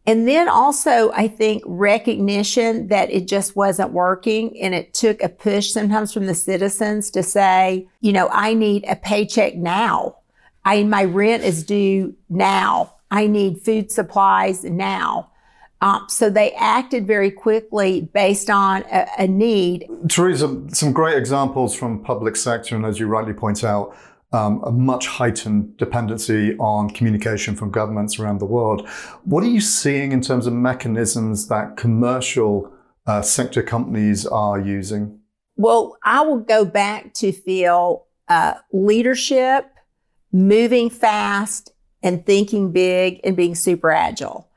And 0.06 0.28
then 0.28 0.50
also, 0.50 1.12
I 1.12 1.28
think 1.28 1.64
recognition 1.66 2.88
that 2.88 3.12
it 3.12 3.28
just 3.28 3.56
wasn't 3.56 3.92
working 3.92 4.60
and 4.60 4.74
it 4.74 4.94
took 4.94 5.22
a 5.22 5.30
push 5.30 5.72
sometimes 5.72 6.12
from 6.12 6.26
the 6.26 6.34
citizens 6.36 7.12
to 7.12 7.22
say, 7.22 7.88
you 8.02 8.12
know, 8.12 8.28
I 8.32 8.56
need 8.56 8.84
a 8.88 8.96
paycheck 8.96 9.56
now. 9.56 10.18
I, 10.64 10.84
my 10.84 11.04
rent 11.04 11.44
is 11.44 11.64
due 11.64 12.16
now. 12.30 12.96
I 13.10 13.28
need 13.28 13.62
food 13.62 13.92
supplies 13.92 14.64
now. 14.64 15.32
Um, 15.82 16.06
so 16.08 16.30
they 16.30 16.52
acted 16.54 17.08
very 17.08 17.32
quickly 17.32 18.02
based 18.14 18.50
on 18.50 18.84
a, 18.92 19.08
a 19.18 19.28
need. 19.28 19.88
Teresa, 20.08 20.62
some 20.70 20.94
great 20.94 21.18
examples 21.18 21.74
from 21.74 22.04
public 22.04 22.36
sector, 22.36 22.76
and 22.76 22.86
as 22.86 23.00
you 23.00 23.08
rightly 23.08 23.34
point 23.34 23.64
out, 23.64 23.96
um, 24.32 24.62
a 24.64 24.72
much 24.72 25.08
heightened 25.08 25.76
dependency 25.78 26.56
on 26.58 26.90
communication 26.92 27.56
from 27.56 27.72
governments 27.72 28.20
around 28.20 28.40
the 28.40 28.46
world. 28.46 28.88
What 29.24 29.44
are 29.44 29.50
you 29.50 29.60
seeing 29.60 30.12
in 30.12 30.22
terms 30.22 30.48
of 30.48 30.54
mechanisms 30.54 31.48
that 31.48 31.78
commercial 31.78 32.72
uh, 33.08 33.22
sector 33.24 33.64
companies 33.64 34.26
are 34.26 34.60
using? 34.60 35.20
Well, 35.58 35.98
I 36.04 36.22
will 36.22 36.40
go 36.40 36.64
back 36.64 37.14
to 37.16 37.32
Phil 37.32 38.06
uh, 38.30 38.54
leadership, 38.72 39.66
moving 40.32 40.90
fast, 40.90 41.72
and 42.04 42.26
thinking 42.26 42.72
big 42.72 43.20
and 43.24 43.36
being 43.36 43.56
super 43.56 43.92
agile. 43.92 44.50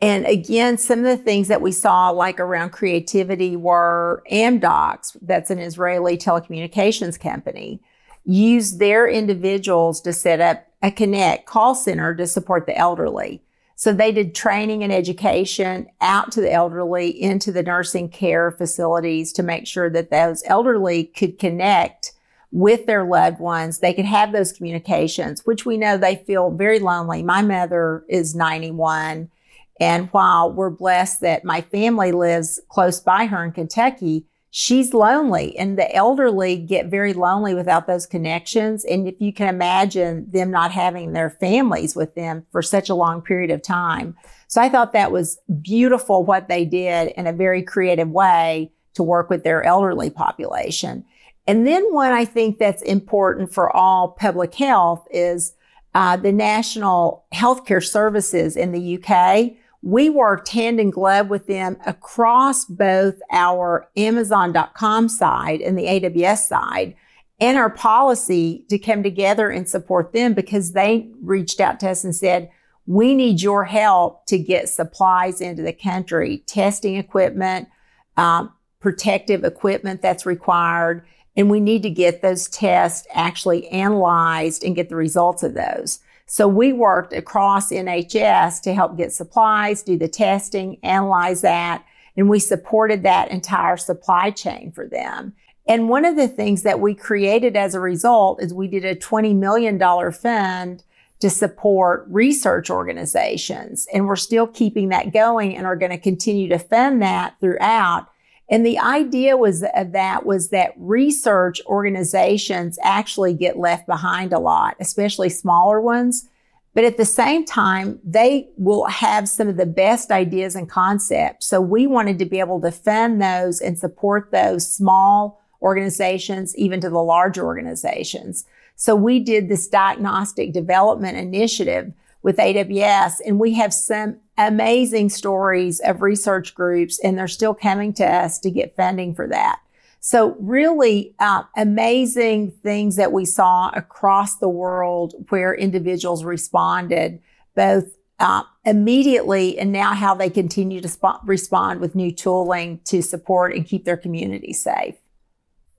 And 0.00 0.26
again, 0.26 0.76
some 0.78 1.00
of 1.00 1.04
the 1.04 1.16
things 1.16 1.48
that 1.48 1.62
we 1.62 1.72
saw, 1.72 2.10
like 2.10 2.38
around 2.38 2.70
creativity, 2.70 3.56
were 3.56 4.22
Amdocs, 4.30 5.16
that's 5.22 5.50
an 5.50 5.58
Israeli 5.58 6.16
telecommunications 6.16 7.18
company 7.18 7.80
use 8.28 8.78
their 8.78 9.08
individuals 9.08 10.00
to 10.00 10.12
set 10.12 10.40
up 10.40 10.66
a 10.82 10.90
Connect 10.90 11.46
call 11.46 11.74
center 11.74 12.14
to 12.14 12.26
support 12.26 12.66
the 12.66 12.76
elderly. 12.76 13.40
So 13.76 13.92
they 13.92 14.10
did 14.10 14.34
training 14.34 14.82
and 14.82 14.92
education 14.92 15.86
out 16.00 16.32
to 16.32 16.40
the 16.40 16.52
elderly 16.52 17.08
into 17.08 17.52
the 17.52 17.62
nursing 17.62 18.08
care 18.08 18.50
facilities 18.50 19.32
to 19.34 19.42
make 19.42 19.66
sure 19.66 19.88
that 19.90 20.10
those 20.10 20.42
elderly 20.46 21.04
could 21.04 21.38
connect 21.38 22.12
with 22.52 22.86
their 22.86 23.04
loved 23.04 23.38
ones. 23.40 23.78
They 23.78 23.92
could 23.92 24.04
have 24.04 24.32
those 24.32 24.52
communications, 24.52 25.42
which 25.44 25.66
we 25.66 25.76
know 25.76 25.96
they 25.96 26.16
feel 26.16 26.50
very 26.50 26.78
lonely. 26.78 27.22
My 27.22 27.42
mother 27.42 28.04
is 28.08 28.34
91. 28.34 29.30
And 29.78 30.08
while 30.08 30.52
we're 30.52 30.70
blessed 30.70 31.20
that 31.20 31.44
my 31.44 31.60
family 31.60 32.12
lives 32.12 32.60
close 32.68 33.00
by 33.00 33.26
her 33.26 33.44
in 33.44 33.52
Kentucky, 33.52 34.26
she's 34.50 34.94
lonely 34.94 35.54
and 35.58 35.78
the 35.78 35.94
elderly 35.94 36.56
get 36.56 36.86
very 36.86 37.12
lonely 37.12 37.54
without 37.54 37.86
those 37.86 38.06
connections. 38.06 38.86
And 38.86 39.06
if 39.06 39.20
you 39.20 39.34
can 39.34 39.48
imagine 39.48 40.30
them 40.30 40.50
not 40.50 40.72
having 40.72 41.12
their 41.12 41.28
families 41.28 41.94
with 41.94 42.14
them 42.14 42.46
for 42.50 42.62
such 42.62 42.88
a 42.88 42.94
long 42.94 43.20
period 43.20 43.50
of 43.50 43.60
time. 43.60 44.16
So 44.48 44.62
I 44.62 44.70
thought 44.70 44.94
that 44.94 45.12
was 45.12 45.38
beautiful 45.60 46.24
what 46.24 46.48
they 46.48 46.64
did 46.64 47.12
in 47.18 47.26
a 47.26 47.32
very 47.32 47.62
creative 47.62 48.08
way 48.08 48.72
to 48.94 49.02
work 49.02 49.28
with 49.28 49.44
their 49.44 49.62
elderly 49.62 50.08
population. 50.08 51.04
And 51.46 51.66
then 51.66 51.84
one 51.92 52.12
I 52.12 52.24
think 52.24 52.58
that's 52.58 52.82
important 52.82 53.52
for 53.52 53.74
all 53.74 54.08
public 54.08 54.54
health 54.54 55.06
is 55.10 55.54
uh, 55.94 56.16
the 56.16 56.32
National 56.32 57.24
Healthcare 57.32 57.84
Services 57.84 58.56
in 58.56 58.72
the 58.72 59.02
UK 59.02 59.56
we 59.86 60.10
worked 60.10 60.48
hand 60.48 60.80
in 60.80 60.90
glove 60.90 61.28
with 61.28 61.46
them 61.46 61.76
across 61.86 62.64
both 62.64 63.14
our 63.30 63.88
Amazon.com 63.96 65.08
side 65.08 65.60
and 65.60 65.78
the 65.78 65.84
AWS 65.84 66.48
side 66.48 66.96
and 67.38 67.56
our 67.56 67.70
policy 67.70 68.64
to 68.68 68.78
come 68.80 69.04
together 69.04 69.48
and 69.48 69.68
support 69.68 70.12
them 70.12 70.34
because 70.34 70.72
they 70.72 71.08
reached 71.22 71.60
out 71.60 71.78
to 71.78 71.90
us 71.90 72.02
and 72.02 72.16
said, 72.16 72.50
we 72.86 73.14
need 73.14 73.40
your 73.40 73.64
help 73.64 74.26
to 74.26 74.38
get 74.38 74.68
supplies 74.68 75.40
into 75.40 75.62
the 75.62 75.72
country, 75.72 76.38
testing 76.46 76.96
equipment, 76.96 77.68
um, 78.16 78.52
protective 78.80 79.44
equipment 79.44 80.02
that's 80.02 80.26
required. 80.26 81.06
And 81.36 81.50
we 81.50 81.60
need 81.60 81.82
to 81.82 81.90
get 81.90 82.22
those 82.22 82.48
tests 82.48 83.06
actually 83.12 83.68
analyzed 83.68 84.64
and 84.64 84.74
get 84.74 84.88
the 84.88 84.96
results 84.96 85.42
of 85.42 85.54
those. 85.54 86.00
So 86.26 86.48
we 86.48 86.72
worked 86.72 87.12
across 87.12 87.70
NHS 87.70 88.60
to 88.62 88.74
help 88.74 88.96
get 88.96 89.12
supplies, 89.12 89.82
do 89.82 89.96
the 89.96 90.08
testing, 90.08 90.78
analyze 90.82 91.42
that, 91.42 91.84
and 92.16 92.28
we 92.28 92.40
supported 92.40 93.02
that 93.02 93.30
entire 93.30 93.76
supply 93.76 94.30
chain 94.30 94.72
for 94.72 94.88
them. 94.88 95.34
And 95.68 95.88
one 95.88 96.04
of 96.04 96.16
the 96.16 96.28
things 96.28 96.62
that 96.62 96.80
we 96.80 96.94
created 96.94 97.56
as 97.56 97.74
a 97.74 97.80
result 97.80 98.42
is 98.42 98.54
we 98.54 98.68
did 98.68 98.84
a 98.84 98.96
$20 98.96 99.36
million 99.36 99.78
fund 100.12 100.82
to 101.18 101.30
support 101.30 102.06
research 102.08 102.70
organizations. 102.70 103.86
And 103.92 104.06
we're 104.06 104.16
still 104.16 104.46
keeping 104.46 104.90
that 104.90 105.12
going 105.12 105.56
and 105.56 105.66
are 105.66 105.76
going 105.76 105.90
to 105.90 105.98
continue 105.98 106.48
to 106.48 106.58
fund 106.58 107.02
that 107.02 107.38
throughout 107.40 108.08
and 108.48 108.64
the 108.64 108.78
idea 108.78 109.36
was 109.36 109.64
of 109.74 109.92
that 109.92 110.24
was 110.24 110.50
that 110.50 110.72
research 110.76 111.60
organizations 111.66 112.78
actually 112.82 113.34
get 113.34 113.58
left 113.58 113.86
behind 113.86 114.32
a 114.32 114.38
lot, 114.38 114.76
especially 114.78 115.28
smaller 115.28 115.80
ones. 115.80 116.28
But 116.72 116.84
at 116.84 116.98
the 116.98 117.06
same 117.06 117.44
time, 117.44 117.98
they 118.04 118.50
will 118.56 118.84
have 118.84 119.28
some 119.28 119.48
of 119.48 119.56
the 119.56 119.66
best 119.66 120.10
ideas 120.10 120.54
and 120.54 120.68
concepts. 120.68 121.46
So 121.46 121.60
we 121.60 121.86
wanted 121.86 122.18
to 122.18 122.26
be 122.26 122.38
able 122.38 122.60
to 122.60 122.70
fund 122.70 123.20
those 123.20 123.60
and 123.60 123.78
support 123.78 124.30
those 124.30 124.70
small 124.70 125.40
organizations, 125.62 126.54
even 126.56 126.80
to 126.82 126.90
the 126.90 127.02
larger 127.02 127.44
organizations. 127.44 128.44
So 128.76 128.94
we 128.94 129.20
did 129.20 129.48
this 129.48 129.66
diagnostic 129.66 130.52
development 130.52 131.16
initiative 131.16 131.92
with 132.22 132.36
AWS 132.36 133.20
and 133.24 133.40
we 133.40 133.54
have 133.54 133.72
some 133.72 134.18
amazing 134.38 135.08
stories 135.08 135.80
of 135.80 136.02
research 136.02 136.54
groups, 136.54 136.98
and 136.98 137.18
they're 137.18 137.28
still 137.28 137.54
coming 137.54 137.92
to 137.94 138.04
us 138.04 138.38
to 138.40 138.50
get 138.50 138.76
funding 138.76 139.14
for 139.14 139.26
that. 139.28 139.60
So 140.00 140.36
really 140.38 141.14
uh, 141.18 141.42
amazing 141.56 142.52
things 142.62 142.96
that 142.96 143.12
we 143.12 143.24
saw 143.24 143.70
across 143.70 144.36
the 144.36 144.48
world 144.48 145.14
where 145.30 145.54
individuals 145.54 146.22
responded 146.22 147.20
both 147.56 147.96
uh, 148.20 148.44
immediately 148.64 149.58
and 149.58 149.72
now 149.72 149.94
how 149.94 150.14
they 150.14 150.30
continue 150.30 150.80
to 150.80 150.88
sp- 150.88 151.20
respond 151.24 151.80
with 151.80 151.94
new 151.94 152.12
tooling 152.12 152.80
to 152.84 153.02
support 153.02 153.54
and 153.54 153.66
keep 153.66 153.84
their 153.84 153.96
community 153.96 154.52
safe. 154.52 154.94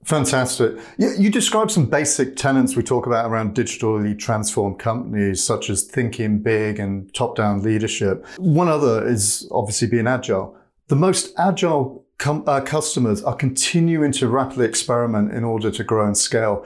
Fantastic. 0.03 0.77
You, 0.97 1.13
you 1.17 1.29
describe 1.29 1.69
some 1.69 1.85
basic 1.85 2.37
tenets 2.37 2.75
we 2.75 2.83
talk 2.83 3.07
about 3.07 3.29
around 3.29 3.55
digitally 3.55 4.17
transformed 4.17 4.79
companies, 4.79 5.43
such 5.43 5.69
as 5.69 5.83
thinking 5.83 6.39
big 6.39 6.79
and 6.79 7.13
top 7.13 7.35
down 7.35 7.61
leadership. 7.61 8.25
One 8.37 8.69
other 8.69 9.05
is 9.05 9.47
obviously 9.51 9.89
being 9.89 10.07
agile. 10.07 10.55
The 10.87 10.95
most 10.95 11.33
agile 11.37 12.05
com- 12.19 12.43
uh, 12.47 12.61
customers 12.61 13.21
are 13.23 13.35
continuing 13.35 14.13
to 14.13 14.29
rapidly 14.29 14.65
experiment 14.65 15.33
in 15.33 15.43
order 15.43 15.71
to 15.71 15.83
grow 15.83 16.05
and 16.05 16.17
scale. 16.17 16.65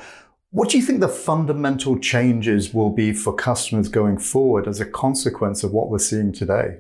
What 0.52 0.70
do 0.70 0.78
you 0.78 0.84
think 0.84 1.00
the 1.00 1.08
fundamental 1.08 1.98
changes 1.98 2.74
will 2.74 2.92
be 2.92 3.14
for 3.14 3.34
customers 3.34 3.88
going 3.88 4.18
forward 4.18 4.68
as 4.68 4.80
a 4.80 4.86
consequence 4.86 5.64
of 5.64 5.72
what 5.72 5.90
we're 5.90 5.98
seeing 5.98 6.32
today? 6.34 6.80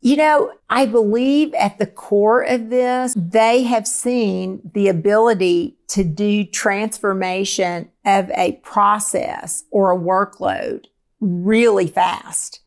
You 0.00 0.16
know, 0.16 0.52
I 0.70 0.86
believe 0.86 1.52
at 1.54 1.78
the 1.78 1.86
core 1.86 2.42
of 2.42 2.70
this, 2.70 3.14
they 3.16 3.62
have 3.64 3.86
seen 3.88 4.60
the 4.74 4.88
ability 4.88 5.78
to 5.88 6.04
do 6.04 6.44
transformation 6.44 7.90
of 8.04 8.30
a 8.30 8.60
process 8.62 9.64
or 9.70 9.90
a 9.90 9.98
workload 9.98 10.84
really 11.20 11.88
fast. 11.88 12.60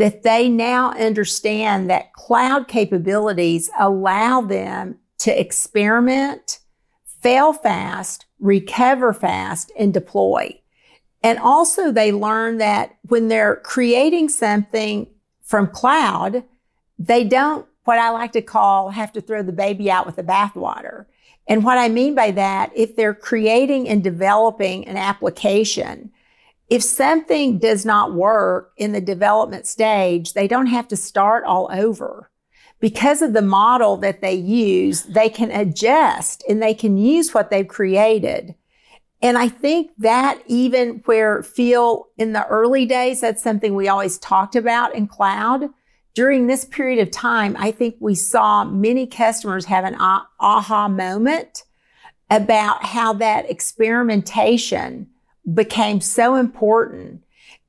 that 0.00 0.22
they 0.22 0.48
now 0.48 0.92
understand 0.92 1.90
that 1.90 2.14
cloud 2.14 2.66
capabilities 2.66 3.70
allow 3.78 4.40
them 4.40 4.98
to 5.18 5.38
experiment, 5.38 6.60
fail 7.20 7.52
fast, 7.52 8.24
recover 8.38 9.12
fast, 9.12 9.70
and 9.78 9.92
deploy. 9.92 10.58
And 11.22 11.38
also 11.38 11.92
they 11.92 12.12
learn 12.12 12.56
that 12.56 12.96
when 13.08 13.28
they're 13.28 13.56
creating 13.56 14.30
something 14.30 15.06
from 15.42 15.66
cloud, 15.66 16.44
they 17.00 17.24
don't, 17.24 17.66
what 17.84 17.98
I 17.98 18.10
like 18.10 18.32
to 18.32 18.42
call, 18.42 18.90
have 18.90 19.12
to 19.14 19.22
throw 19.22 19.42
the 19.42 19.52
baby 19.52 19.90
out 19.90 20.04
with 20.04 20.16
the 20.16 20.22
bathwater. 20.22 21.06
And 21.48 21.64
what 21.64 21.78
I 21.78 21.88
mean 21.88 22.14
by 22.14 22.30
that, 22.32 22.70
if 22.76 22.94
they're 22.94 23.14
creating 23.14 23.88
and 23.88 24.04
developing 24.04 24.86
an 24.86 24.98
application, 24.98 26.12
if 26.68 26.82
something 26.82 27.58
does 27.58 27.86
not 27.86 28.12
work 28.12 28.72
in 28.76 28.92
the 28.92 29.00
development 29.00 29.66
stage, 29.66 30.34
they 30.34 30.46
don't 30.46 30.66
have 30.66 30.86
to 30.88 30.96
start 30.96 31.42
all 31.44 31.68
over. 31.72 32.30
Because 32.80 33.22
of 33.22 33.32
the 33.32 33.42
model 33.42 33.96
that 33.96 34.20
they 34.20 34.34
use, 34.34 35.02
they 35.04 35.28
can 35.28 35.50
adjust 35.50 36.44
and 36.48 36.62
they 36.62 36.74
can 36.74 36.98
use 36.98 37.32
what 37.32 37.50
they've 37.50 37.66
created. 37.66 38.54
And 39.22 39.36
I 39.36 39.48
think 39.48 39.90
that 39.98 40.40
even 40.46 41.02
where 41.06 41.42
Phil 41.42 42.08
in 42.18 42.32
the 42.34 42.46
early 42.46 42.86
days, 42.86 43.22
that's 43.22 43.42
something 43.42 43.74
we 43.74 43.88
always 43.88 44.18
talked 44.18 44.54
about 44.54 44.94
in 44.94 45.06
cloud. 45.06 45.70
During 46.14 46.46
this 46.46 46.64
period 46.64 47.00
of 47.00 47.10
time, 47.10 47.56
I 47.58 47.70
think 47.70 47.96
we 48.00 48.14
saw 48.14 48.64
many 48.64 49.06
customers 49.06 49.66
have 49.66 49.84
an 49.84 49.96
aha 49.96 50.88
moment 50.88 51.64
about 52.28 52.84
how 52.84 53.12
that 53.14 53.50
experimentation 53.50 55.08
became 55.54 56.00
so 56.00 56.36
important 56.36 57.22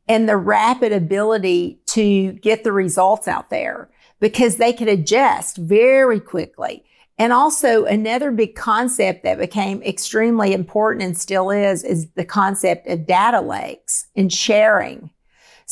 and 0.08 0.28
the 0.28 0.38
rapid 0.38 0.92
ability 0.92 1.80
to 1.86 2.34
get 2.34 2.64
the 2.64 2.72
results 2.72 3.28
out 3.28 3.50
there 3.50 3.90
because 4.20 4.58
they 4.58 4.74
could 4.74 4.88
adjust 4.88 5.58
very 5.58 6.20
quickly. 6.20 6.84
And 7.18 7.32
also 7.32 7.86
another 7.86 8.32
big 8.32 8.56
concept 8.56 9.24
that 9.24 9.38
became 9.38 9.82
extremely 9.84 10.54
important 10.54 11.04
and 11.04 11.18
still 11.18 11.52
is, 11.52 11.84
is 11.84 12.10
the 12.12 12.26
concept 12.26 12.88
of 12.88 13.06
data 13.06 13.42
lakes 13.42 14.08
and 14.16 14.34
sharing. 14.34 15.12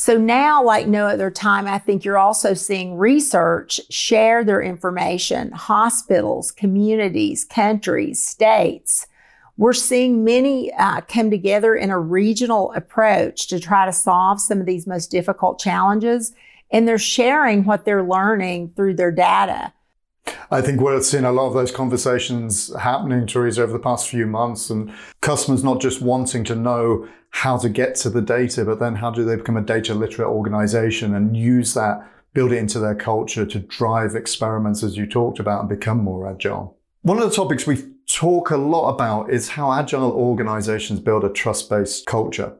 So 0.00 0.16
now, 0.16 0.64
like 0.64 0.86
no 0.86 1.08
other 1.08 1.30
time, 1.30 1.66
I 1.66 1.78
think 1.78 2.06
you're 2.06 2.16
also 2.16 2.54
seeing 2.54 2.96
research 2.96 3.82
share 3.90 4.42
their 4.42 4.62
information, 4.62 5.52
hospitals, 5.52 6.52
communities, 6.52 7.44
countries, 7.44 8.24
states, 8.24 9.06
we're 9.58 9.74
seeing 9.74 10.24
many 10.24 10.72
uh, 10.72 11.02
come 11.02 11.30
together 11.30 11.74
in 11.74 11.90
a 11.90 11.98
regional 11.98 12.72
approach 12.72 13.46
to 13.48 13.60
try 13.60 13.84
to 13.84 13.92
solve 13.92 14.40
some 14.40 14.58
of 14.58 14.64
these 14.64 14.86
most 14.86 15.10
difficult 15.10 15.58
challenges. 15.58 16.32
And 16.70 16.88
they're 16.88 16.96
sharing 16.96 17.64
what 17.66 17.84
they're 17.84 18.02
learning 18.02 18.70
through 18.70 18.94
their 18.94 19.12
data. 19.12 19.74
I 20.50 20.60
think 20.60 20.80
we're 20.80 21.00
seeing 21.02 21.24
a 21.24 21.32
lot 21.32 21.48
of 21.48 21.54
those 21.54 21.70
conversations 21.70 22.74
happening, 22.76 23.26
Teresa, 23.26 23.62
over 23.62 23.72
the 23.72 23.78
past 23.78 24.08
few 24.08 24.26
months, 24.26 24.70
and 24.70 24.92
customers 25.20 25.62
not 25.64 25.80
just 25.80 26.02
wanting 26.02 26.44
to 26.44 26.54
know 26.54 27.08
how 27.30 27.56
to 27.58 27.68
get 27.68 27.94
to 27.96 28.10
the 28.10 28.22
data, 28.22 28.64
but 28.64 28.80
then 28.80 28.96
how 28.96 29.10
do 29.10 29.24
they 29.24 29.36
become 29.36 29.56
a 29.56 29.62
data 29.62 29.94
literate 29.94 30.28
organization 30.28 31.14
and 31.14 31.36
use 31.36 31.74
that, 31.74 32.06
build 32.32 32.52
it 32.52 32.58
into 32.58 32.78
their 32.78 32.94
culture 32.94 33.46
to 33.46 33.60
drive 33.60 34.14
experiments, 34.14 34.82
as 34.82 34.96
you 34.96 35.06
talked 35.06 35.38
about, 35.38 35.60
and 35.60 35.68
become 35.68 35.98
more 36.02 36.28
agile. 36.28 36.76
One 37.02 37.20
of 37.20 37.28
the 37.28 37.34
topics 37.34 37.66
we 37.66 37.78
talk 38.06 38.50
a 38.50 38.56
lot 38.56 38.90
about 38.90 39.30
is 39.30 39.50
how 39.50 39.72
agile 39.72 40.12
organizations 40.12 41.00
build 41.00 41.24
a 41.24 41.30
trust 41.30 41.70
based 41.70 42.06
culture. 42.06 42.54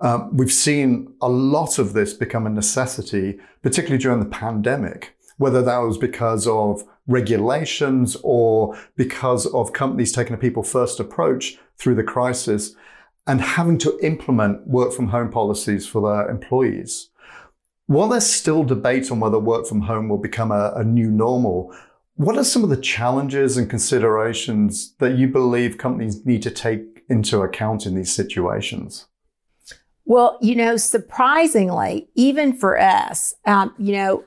Um, 0.00 0.36
we've 0.36 0.52
seen 0.52 1.12
a 1.20 1.28
lot 1.28 1.78
of 1.78 1.92
this 1.92 2.14
become 2.14 2.46
a 2.46 2.50
necessity, 2.50 3.38
particularly 3.62 4.00
during 4.00 4.20
the 4.20 4.26
pandemic, 4.26 5.16
whether 5.38 5.62
that 5.62 5.78
was 5.78 5.98
because 5.98 6.46
of 6.46 6.84
regulations 7.08 8.16
or 8.22 8.78
because 8.96 9.46
of 9.46 9.72
companies 9.72 10.12
taking 10.12 10.34
a 10.34 10.38
people 10.38 10.62
first 10.62 11.00
approach 11.00 11.58
through 11.78 11.96
the 11.96 12.02
crisis 12.04 12.74
and 13.26 13.40
having 13.40 13.78
to 13.78 13.98
implement 14.02 14.66
work 14.66 14.92
from 14.92 15.08
home 15.08 15.30
policies 15.30 15.86
for 15.86 16.00
their 16.02 16.28
employees. 16.30 17.10
While 17.86 18.08
there's 18.08 18.26
still 18.26 18.64
debate 18.64 19.10
on 19.10 19.20
whether 19.20 19.38
work 19.38 19.66
from 19.66 19.82
home 19.82 20.08
will 20.08 20.18
become 20.18 20.52
a, 20.52 20.72
a 20.76 20.84
new 20.84 21.10
normal, 21.10 21.74
what 22.16 22.36
are 22.36 22.44
some 22.44 22.64
of 22.64 22.70
the 22.70 22.76
challenges 22.76 23.56
and 23.56 23.70
considerations 23.70 24.94
that 24.98 25.16
you 25.16 25.28
believe 25.28 25.78
companies 25.78 26.26
need 26.26 26.42
to 26.42 26.50
take 26.50 27.04
into 27.08 27.40
account 27.40 27.86
in 27.86 27.94
these 27.94 28.14
situations? 28.14 29.06
Well, 30.04 30.38
you 30.40 30.56
know, 30.56 30.76
surprisingly, 30.76 32.08
even 32.14 32.54
for 32.54 32.80
us, 32.80 33.34
um, 33.44 33.74
you 33.78 33.92
know, 33.92 34.24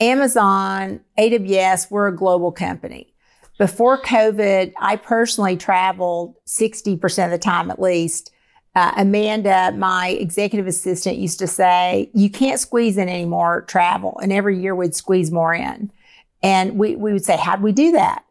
Amazon, 0.00 1.00
AWS, 1.18 1.90
we're 1.90 2.08
a 2.08 2.16
global 2.16 2.52
company. 2.52 3.12
Before 3.58 4.00
COVID, 4.00 4.72
I 4.80 4.96
personally 4.96 5.56
traveled 5.56 6.36
60% 6.46 7.24
of 7.24 7.30
the 7.32 7.38
time 7.38 7.70
at 7.70 7.80
least. 7.80 8.30
Uh, 8.76 8.92
Amanda, 8.96 9.72
my 9.72 10.10
executive 10.10 10.68
assistant, 10.68 11.18
used 11.18 11.40
to 11.40 11.48
say, 11.48 12.10
You 12.14 12.30
can't 12.30 12.60
squeeze 12.60 12.96
in 12.96 13.08
any 13.08 13.24
more 13.24 13.62
travel. 13.62 14.20
And 14.22 14.32
every 14.32 14.60
year 14.60 14.76
we'd 14.76 14.94
squeeze 14.94 15.32
more 15.32 15.52
in. 15.52 15.90
And 16.42 16.78
we, 16.78 16.94
we 16.94 17.12
would 17.12 17.24
say, 17.24 17.36
how 17.36 17.56
do 17.56 17.62
we 17.62 17.72
do 17.72 17.92
that? 17.92 18.24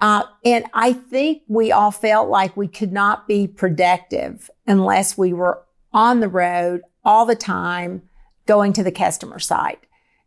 Uh, 0.00 0.24
and 0.44 0.64
I 0.72 0.92
think 0.92 1.42
we 1.48 1.70
all 1.72 1.90
felt 1.90 2.28
like 2.28 2.56
we 2.56 2.68
could 2.68 2.92
not 2.92 3.28
be 3.28 3.46
productive 3.46 4.50
unless 4.66 5.16
we 5.18 5.32
were 5.32 5.62
on 5.92 6.20
the 6.20 6.28
road 6.28 6.82
all 7.04 7.26
the 7.26 7.36
time 7.36 8.02
going 8.46 8.72
to 8.74 8.82
the 8.82 8.92
customer 8.92 9.38
site. 9.38 9.80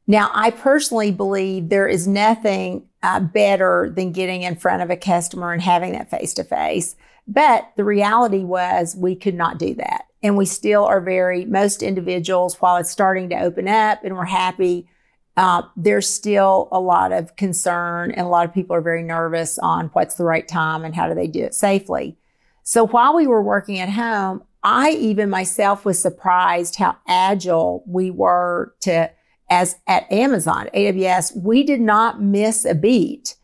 Now, 0.07 0.31
I 0.33 0.51
personally 0.51 1.11
believe 1.11 1.67
there 1.67 1.87
is 1.87 2.07
nothing 2.07 2.87
uh, 3.03 3.19
better 3.19 3.91
than 3.93 4.13
getting 4.13 4.43
in 4.43 4.55
front 4.55 4.81
of 4.81 4.89
a 4.89 4.95
customer 4.95 5.51
and 5.51 5.61
having 5.61 5.91
that 5.91 6.09
face 6.09 6.33
to 6.35 6.43
face. 6.45 6.95
But 7.27 7.69
the 7.75 7.83
reality 7.83 8.45
was 8.45 8.95
we 8.95 9.15
could 9.15 9.35
not 9.35 9.59
do 9.59 9.75
that. 9.75 10.05
And 10.23 10.37
we 10.37 10.45
still 10.45 10.85
are 10.85 11.01
very, 11.01 11.45
most 11.45 11.83
individuals, 11.83 12.55
while 12.55 12.77
it's 12.77 12.89
starting 12.89 13.29
to 13.29 13.39
open 13.39 13.67
up 13.67 14.03
and 14.03 14.15
we're 14.15 14.25
happy, 14.25 14.89
uh, 15.35 15.61
there's 15.75 16.09
still 16.09 16.67
a 16.71 16.79
lot 16.79 17.11
of 17.11 17.35
concern 17.35 18.11
and 18.11 18.25
a 18.25 18.29
lot 18.29 18.45
of 18.45 18.53
people 18.53 18.75
are 18.75 18.81
very 18.81 19.03
nervous 19.03 19.59
on 19.59 19.87
what's 19.87 20.15
the 20.15 20.23
right 20.23 20.47
time 20.47 20.83
and 20.83 20.95
how 20.95 21.07
do 21.07 21.13
they 21.13 21.27
do 21.27 21.43
it 21.43 21.53
safely. 21.53 22.17
So 22.63 22.87
while 22.87 23.15
we 23.15 23.27
were 23.27 23.43
working 23.43 23.79
at 23.79 23.89
home, 23.89 24.43
I 24.63 24.91
even 24.91 25.29
myself 25.29 25.85
was 25.85 26.01
surprised 26.01 26.77
how 26.77 26.97
agile 27.07 27.83
we 27.85 28.09
were 28.09 28.73
to, 28.81 29.11
as 29.49 29.77
at 29.87 30.11
Amazon, 30.11 30.69
AWS, 30.73 31.41
we 31.41 31.63
did 31.63 31.81
not 31.81 32.21
miss 32.21 32.65
a 32.65 32.75
beat. 32.75 33.35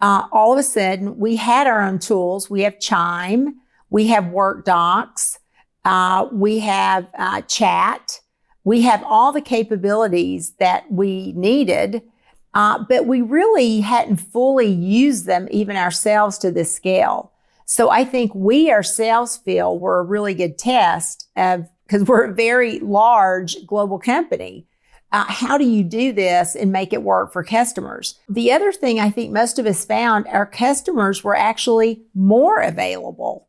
Uh, 0.00 0.26
all 0.32 0.52
of 0.52 0.58
a 0.58 0.62
sudden, 0.62 1.18
we 1.18 1.36
had 1.36 1.66
our 1.66 1.80
own 1.80 1.98
tools. 1.98 2.48
We 2.48 2.62
have 2.62 2.78
Chime, 2.78 3.56
we 3.90 4.06
have 4.08 4.24
WorkDocs, 4.24 5.38
uh, 5.84 6.28
we 6.32 6.60
have 6.60 7.08
uh, 7.18 7.40
Chat, 7.42 8.20
we 8.64 8.82
have 8.82 9.02
all 9.04 9.32
the 9.32 9.40
capabilities 9.40 10.52
that 10.58 10.90
we 10.92 11.32
needed, 11.32 12.02
uh, 12.54 12.84
but 12.88 13.06
we 13.06 13.22
really 13.22 13.80
hadn't 13.80 14.18
fully 14.18 14.66
used 14.66 15.26
them 15.26 15.48
even 15.50 15.76
ourselves 15.76 16.38
to 16.38 16.50
this 16.50 16.74
scale. 16.74 17.32
So 17.64 17.90
I 17.90 18.04
think 18.04 18.34
we 18.34 18.70
ourselves 18.70 19.36
feel 19.36 19.78
we're 19.78 20.00
a 20.00 20.04
really 20.04 20.34
good 20.34 20.58
test 20.58 21.28
of 21.36 21.68
because 21.86 22.04
we're 22.04 22.24
a 22.24 22.34
very 22.34 22.78
large 22.80 23.66
global 23.66 23.98
company. 23.98 24.66
Uh, 25.10 25.24
how 25.26 25.56
do 25.56 25.64
you 25.64 25.82
do 25.82 26.12
this 26.12 26.54
and 26.54 26.70
make 26.70 26.92
it 26.92 27.02
work 27.02 27.32
for 27.32 27.42
customers? 27.42 28.18
The 28.28 28.52
other 28.52 28.72
thing 28.72 29.00
I 29.00 29.10
think 29.10 29.32
most 29.32 29.58
of 29.58 29.66
us 29.66 29.84
found 29.84 30.26
our 30.28 30.44
customers 30.44 31.24
were 31.24 31.36
actually 31.36 32.02
more 32.14 32.60
available 32.60 33.48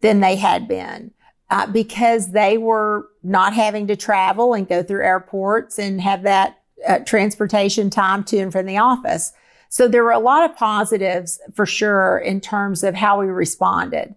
than 0.00 0.20
they 0.20 0.36
had 0.36 0.68
been 0.68 1.12
uh, 1.50 1.66
because 1.66 2.32
they 2.32 2.58
were 2.58 3.08
not 3.22 3.54
having 3.54 3.86
to 3.86 3.96
travel 3.96 4.52
and 4.52 4.68
go 4.68 4.82
through 4.82 5.04
airports 5.04 5.78
and 5.78 6.00
have 6.00 6.22
that 6.22 6.58
uh, 6.86 6.98
transportation 7.00 7.90
time 7.90 8.22
to 8.24 8.38
and 8.38 8.52
from 8.52 8.66
the 8.66 8.78
office. 8.78 9.32
So 9.70 9.88
there 9.88 10.04
were 10.04 10.12
a 10.12 10.18
lot 10.18 10.48
of 10.48 10.56
positives 10.56 11.40
for 11.54 11.66
sure 11.66 12.18
in 12.18 12.40
terms 12.40 12.84
of 12.84 12.94
how 12.94 13.20
we 13.20 13.26
responded. 13.26 14.14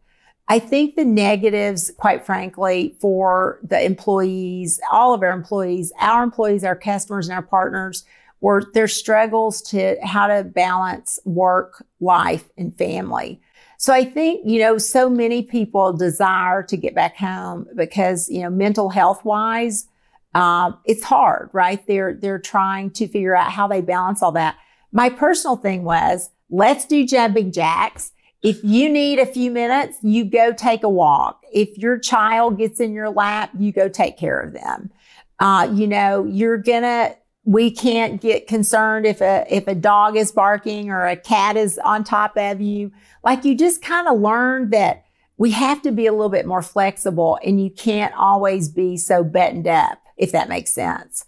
I 0.51 0.59
think 0.59 0.95
the 0.95 1.05
negatives, 1.05 1.93
quite 1.95 2.25
frankly, 2.25 2.93
for 2.99 3.57
the 3.63 3.81
employees, 3.81 4.81
all 4.91 5.13
of 5.13 5.23
our 5.23 5.31
employees, 5.31 5.93
our 6.01 6.23
employees, 6.23 6.65
our 6.65 6.75
customers, 6.75 7.29
and 7.29 7.35
our 7.37 7.41
partners, 7.41 8.03
were 8.41 8.69
their 8.73 8.89
struggles 8.89 9.61
to 9.69 9.95
how 10.03 10.27
to 10.27 10.43
balance 10.43 11.19
work, 11.23 11.85
life, 12.01 12.49
and 12.57 12.77
family. 12.77 13.39
So 13.77 13.93
I 13.93 14.03
think, 14.03 14.41
you 14.43 14.59
know, 14.59 14.77
so 14.77 15.09
many 15.09 15.41
people 15.41 15.93
desire 15.93 16.63
to 16.63 16.75
get 16.75 16.93
back 16.93 17.15
home 17.15 17.65
because, 17.73 18.29
you 18.29 18.41
know, 18.41 18.49
mental 18.49 18.89
health 18.89 19.23
wise, 19.23 19.87
uh, 20.35 20.73
it's 20.83 21.03
hard, 21.03 21.49
right? 21.53 21.81
They're, 21.87 22.13
they're 22.13 22.39
trying 22.39 22.89
to 22.91 23.07
figure 23.07 23.37
out 23.37 23.53
how 23.53 23.69
they 23.69 23.79
balance 23.79 24.21
all 24.21 24.33
that. 24.33 24.57
My 24.91 25.09
personal 25.09 25.55
thing 25.55 25.85
was, 25.85 26.29
let's 26.49 26.83
do 26.83 27.07
jumping 27.07 27.53
jacks. 27.53 28.11
If 28.43 28.63
you 28.63 28.89
need 28.89 29.19
a 29.19 29.25
few 29.25 29.51
minutes, 29.51 29.97
you 30.01 30.25
go 30.25 30.51
take 30.51 30.83
a 30.83 30.89
walk. 30.89 31.43
If 31.53 31.77
your 31.77 31.99
child 31.99 32.57
gets 32.57 32.79
in 32.79 32.93
your 32.93 33.09
lap, 33.09 33.51
you 33.57 33.71
go 33.71 33.87
take 33.87 34.17
care 34.17 34.39
of 34.39 34.53
them. 34.53 34.91
Uh, 35.39 35.69
you 35.71 35.87
know, 35.87 36.25
you're 36.25 36.57
gonna 36.57 37.15
we 37.43 37.71
can't 37.71 38.21
get 38.21 38.47
concerned 38.47 39.05
if 39.05 39.21
a 39.21 39.45
if 39.49 39.67
a 39.67 39.75
dog 39.75 40.15
is 40.15 40.31
barking 40.31 40.89
or 40.89 41.07
a 41.07 41.15
cat 41.15 41.57
is 41.57 41.79
on 41.79 42.03
top 42.03 42.37
of 42.37 42.61
you. 42.61 42.91
Like 43.23 43.45
you 43.45 43.55
just 43.55 43.81
kind 43.81 44.07
of 44.07 44.19
learn 44.19 44.69
that 44.71 45.05
we 45.37 45.51
have 45.51 45.81
to 45.81 45.91
be 45.91 46.05
a 46.05 46.11
little 46.11 46.29
bit 46.29 46.45
more 46.45 46.61
flexible 46.61 47.39
and 47.43 47.63
you 47.63 47.71
can't 47.71 48.13
always 48.15 48.69
be 48.69 48.95
so 48.97 49.23
buttoned 49.23 49.67
up, 49.67 49.99
if 50.17 50.31
that 50.31 50.49
makes 50.49 50.71
sense. 50.71 51.25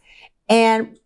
And 0.47 0.99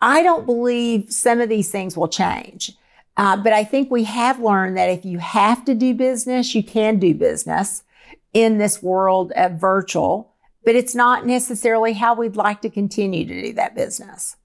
I 0.00 0.22
don't 0.22 0.46
believe 0.46 1.10
some 1.12 1.40
of 1.40 1.48
these 1.50 1.70
things 1.70 1.96
will 1.96 2.08
change. 2.08 2.72
Uh, 3.16 3.36
but 3.36 3.52
I 3.52 3.64
think 3.64 3.90
we 3.90 4.04
have 4.04 4.40
learned 4.40 4.76
that 4.76 4.90
if 4.90 5.04
you 5.04 5.18
have 5.18 5.64
to 5.66 5.74
do 5.74 5.94
business, 5.94 6.54
you 6.54 6.64
can 6.64 6.98
do 6.98 7.14
business 7.14 7.84
in 8.32 8.58
this 8.58 8.82
world 8.82 9.32
of 9.36 9.52
virtual, 9.52 10.34
but 10.64 10.74
it's 10.74 10.94
not 10.94 11.24
necessarily 11.24 11.92
how 11.92 12.14
we'd 12.14 12.36
like 12.36 12.60
to 12.62 12.70
continue 12.70 13.24
to 13.26 13.42
do 13.42 13.52
that 13.54 13.76
business. 13.76 14.36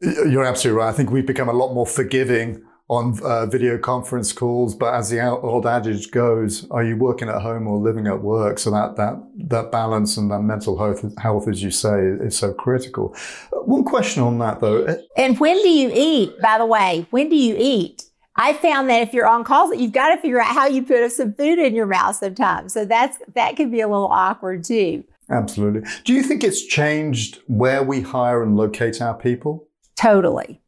You're 0.00 0.44
absolutely 0.44 0.78
right. 0.78 0.90
I 0.90 0.92
think 0.92 1.10
we've 1.10 1.26
become 1.26 1.48
a 1.48 1.54
lot 1.54 1.72
more 1.72 1.86
forgiving 1.86 2.62
on 2.88 3.18
uh, 3.22 3.44
video 3.44 3.76
conference 3.76 4.32
calls, 4.32 4.74
but 4.74 4.94
as 4.94 5.10
the 5.10 5.20
old 5.20 5.66
adage 5.66 6.10
goes, 6.10 6.68
are 6.70 6.82
you 6.82 6.96
working 6.96 7.28
at 7.28 7.42
home 7.42 7.66
or 7.66 7.78
living 7.78 8.06
at 8.06 8.22
work? 8.22 8.58
So 8.58 8.70
that 8.70 8.96
that 8.96 9.14
that 9.48 9.70
balance 9.70 10.16
and 10.16 10.30
that 10.30 10.40
mental 10.40 10.78
health, 10.78 11.04
health 11.18 11.48
as 11.48 11.62
you 11.62 11.70
say, 11.70 11.98
is 12.20 12.38
so 12.38 12.54
critical. 12.54 13.14
One 13.52 13.84
question 13.84 14.22
on 14.22 14.38
that 14.38 14.60
though. 14.60 14.86
And 15.16 15.38
when 15.38 15.56
do 15.62 15.68
you 15.68 15.90
eat? 15.92 16.40
By 16.40 16.56
the 16.56 16.66
way, 16.66 17.06
when 17.10 17.28
do 17.28 17.36
you 17.36 17.56
eat? 17.58 18.07
I 18.38 18.52
found 18.54 18.88
that 18.88 19.02
if 19.02 19.12
you're 19.12 19.28
on 19.28 19.44
calls, 19.44 19.76
you've 19.76 19.92
got 19.92 20.14
to 20.14 20.20
figure 20.20 20.40
out 20.40 20.54
how 20.54 20.66
you 20.66 20.82
put 20.82 21.10
some 21.10 21.34
food 21.34 21.58
in 21.58 21.74
your 21.74 21.86
mouth 21.86 22.16
sometimes. 22.16 22.72
So 22.72 22.84
that's 22.84 23.18
that 23.34 23.56
could 23.56 23.70
be 23.70 23.80
a 23.80 23.88
little 23.88 24.06
awkward 24.06 24.64
too. 24.64 25.04
Absolutely. 25.28 25.82
Do 26.04 26.14
you 26.14 26.22
think 26.22 26.42
it's 26.42 26.64
changed 26.64 27.40
where 27.48 27.82
we 27.82 28.00
hire 28.00 28.42
and 28.42 28.56
locate 28.56 29.02
our 29.02 29.14
people? 29.14 29.68
Totally. 29.96 30.62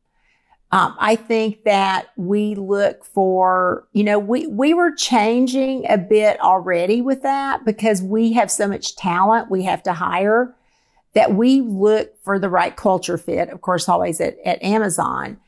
Um, 0.72 0.94
I 0.98 1.16
think 1.16 1.64
that 1.64 2.08
we 2.16 2.54
look 2.54 3.04
for, 3.04 3.88
you 3.92 4.04
know, 4.04 4.18
we, 4.18 4.46
we 4.46 4.72
were 4.72 4.94
changing 4.94 5.84
a 5.88 5.98
bit 5.98 6.38
already 6.40 7.00
with 7.00 7.22
that 7.22 7.64
because 7.64 8.02
we 8.02 8.32
have 8.34 8.50
so 8.50 8.68
much 8.68 8.94
talent 8.94 9.50
we 9.50 9.64
have 9.64 9.82
to 9.84 9.92
hire 9.92 10.54
that 11.14 11.34
we 11.34 11.60
look 11.60 12.16
for 12.22 12.38
the 12.38 12.48
right 12.48 12.76
culture 12.76 13.18
fit, 13.18 13.48
of 13.48 13.62
course, 13.62 13.88
always 13.88 14.20
at, 14.20 14.36
at 14.44 14.62
Amazon. 14.62 15.38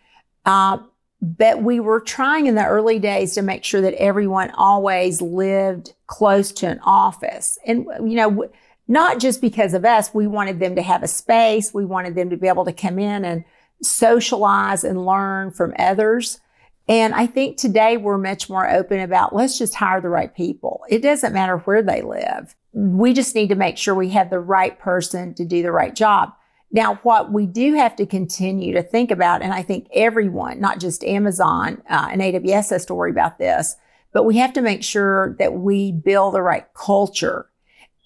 Uh, 0.44 0.78
but 1.22 1.62
we 1.62 1.78
were 1.78 2.00
trying 2.00 2.46
in 2.46 2.56
the 2.56 2.66
early 2.66 2.98
days 2.98 3.34
to 3.34 3.42
make 3.42 3.62
sure 3.62 3.80
that 3.80 3.94
everyone 3.94 4.50
always 4.56 5.22
lived 5.22 5.94
close 6.08 6.50
to 6.50 6.66
an 6.66 6.80
office. 6.82 7.58
And, 7.64 7.86
you 8.00 8.16
know, 8.16 8.50
not 8.88 9.20
just 9.20 9.40
because 9.40 9.72
of 9.72 9.84
us, 9.84 10.12
we 10.12 10.26
wanted 10.26 10.58
them 10.58 10.74
to 10.74 10.82
have 10.82 11.04
a 11.04 11.08
space. 11.08 11.72
We 11.72 11.84
wanted 11.84 12.16
them 12.16 12.28
to 12.30 12.36
be 12.36 12.48
able 12.48 12.64
to 12.64 12.72
come 12.72 12.98
in 12.98 13.24
and 13.24 13.44
socialize 13.82 14.82
and 14.82 15.06
learn 15.06 15.52
from 15.52 15.74
others. 15.78 16.40
And 16.88 17.14
I 17.14 17.28
think 17.28 17.56
today 17.56 17.96
we're 17.96 18.18
much 18.18 18.50
more 18.50 18.68
open 18.68 18.98
about 18.98 19.32
let's 19.32 19.56
just 19.56 19.76
hire 19.76 20.00
the 20.00 20.08
right 20.08 20.34
people. 20.34 20.84
It 20.88 21.02
doesn't 21.02 21.32
matter 21.32 21.58
where 21.58 21.82
they 21.82 22.02
live. 22.02 22.56
We 22.72 23.12
just 23.12 23.36
need 23.36 23.50
to 23.50 23.54
make 23.54 23.78
sure 23.78 23.94
we 23.94 24.08
have 24.10 24.30
the 24.30 24.40
right 24.40 24.76
person 24.76 25.34
to 25.34 25.44
do 25.44 25.62
the 25.62 25.70
right 25.70 25.94
job. 25.94 26.32
Now, 26.72 26.94
what 27.02 27.30
we 27.30 27.46
do 27.46 27.74
have 27.74 27.94
to 27.96 28.06
continue 28.06 28.72
to 28.72 28.82
think 28.82 29.10
about, 29.10 29.42
and 29.42 29.52
I 29.52 29.62
think 29.62 29.88
everyone, 29.94 30.58
not 30.58 30.80
just 30.80 31.04
Amazon 31.04 31.82
uh, 31.88 32.08
and 32.10 32.22
AWS 32.22 32.70
has 32.70 32.86
to 32.86 32.94
worry 32.94 33.10
about 33.10 33.38
this, 33.38 33.76
but 34.12 34.24
we 34.24 34.38
have 34.38 34.54
to 34.54 34.62
make 34.62 34.82
sure 34.82 35.36
that 35.38 35.54
we 35.54 35.92
build 35.92 36.34
the 36.34 36.42
right 36.42 36.66
culture. 36.74 37.50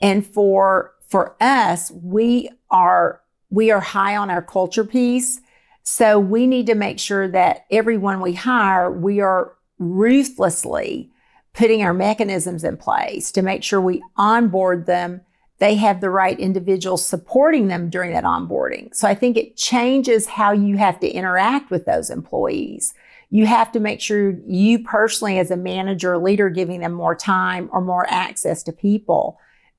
And 0.02 0.26
for, 0.26 0.94
for 1.08 1.36
us, 1.40 1.92
we 1.92 2.50
are, 2.70 3.20
we 3.50 3.70
are 3.70 3.80
high 3.80 4.16
on 4.16 4.30
our 4.30 4.42
culture 4.42 4.84
piece. 4.84 5.40
So 5.84 6.18
we 6.18 6.48
need 6.48 6.66
to 6.66 6.74
make 6.74 6.98
sure 6.98 7.28
that 7.28 7.66
everyone 7.70 8.20
we 8.20 8.32
hire, 8.32 8.90
we 8.90 9.20
are 9.20 9.54
ruthlessly 9.78 11.10
putting 11.52 11.82
our 11.82 11.94
mechanisms 11.94 12.64
in 12.64 12.76
place 12.76 13.30
to 13.32 13.42
make 13.42 13.62
sure 13.62 13.80
we 13.80 14.02
onboard 14.16 14.86
them. 14.86 15.20
They 15.58 15.76
have 15.76 16.00
the 16.00 16.10
right 16.10 16.38
individuals 16.38 17.06
supporting 17.06 17.68
them 17.68 17.88
during 17.88 18.12
that 18.12 18.24
onboarding. 18.24 18.94
So 18.94 19.08
I 19.08 19.14
think 19.14 19.36
it 19.36 19.56
changes 19.56 20.26
how 20.26 20.52
you 20.52 20.76
have 20.76 21.00
to 21.00 21.08
interact 21.08 21.70
with 21.70 21.86
those 21.86 22.10
employees. 22.10 22.92
You 23.30 23.46
have 23.46 23.72
to 23.72 23.80
make 23.80 24.00
sure 24.00 24.34
you 24.46 24.84
personally, 24.84 25.38
as 25.38 25.50
a 25.50 25.56
manager 25.56 26.14
or 26.14 26.18
leader, 26.18 26.50
giving 26.50 26.80
them 26.80 26.92
more 26.92 27.14
time 27.14 27.70
or 27.72 27.80
more 27.80 28.06
access 28.08 28.62
to 28.64 28.72
people 28.72 29.38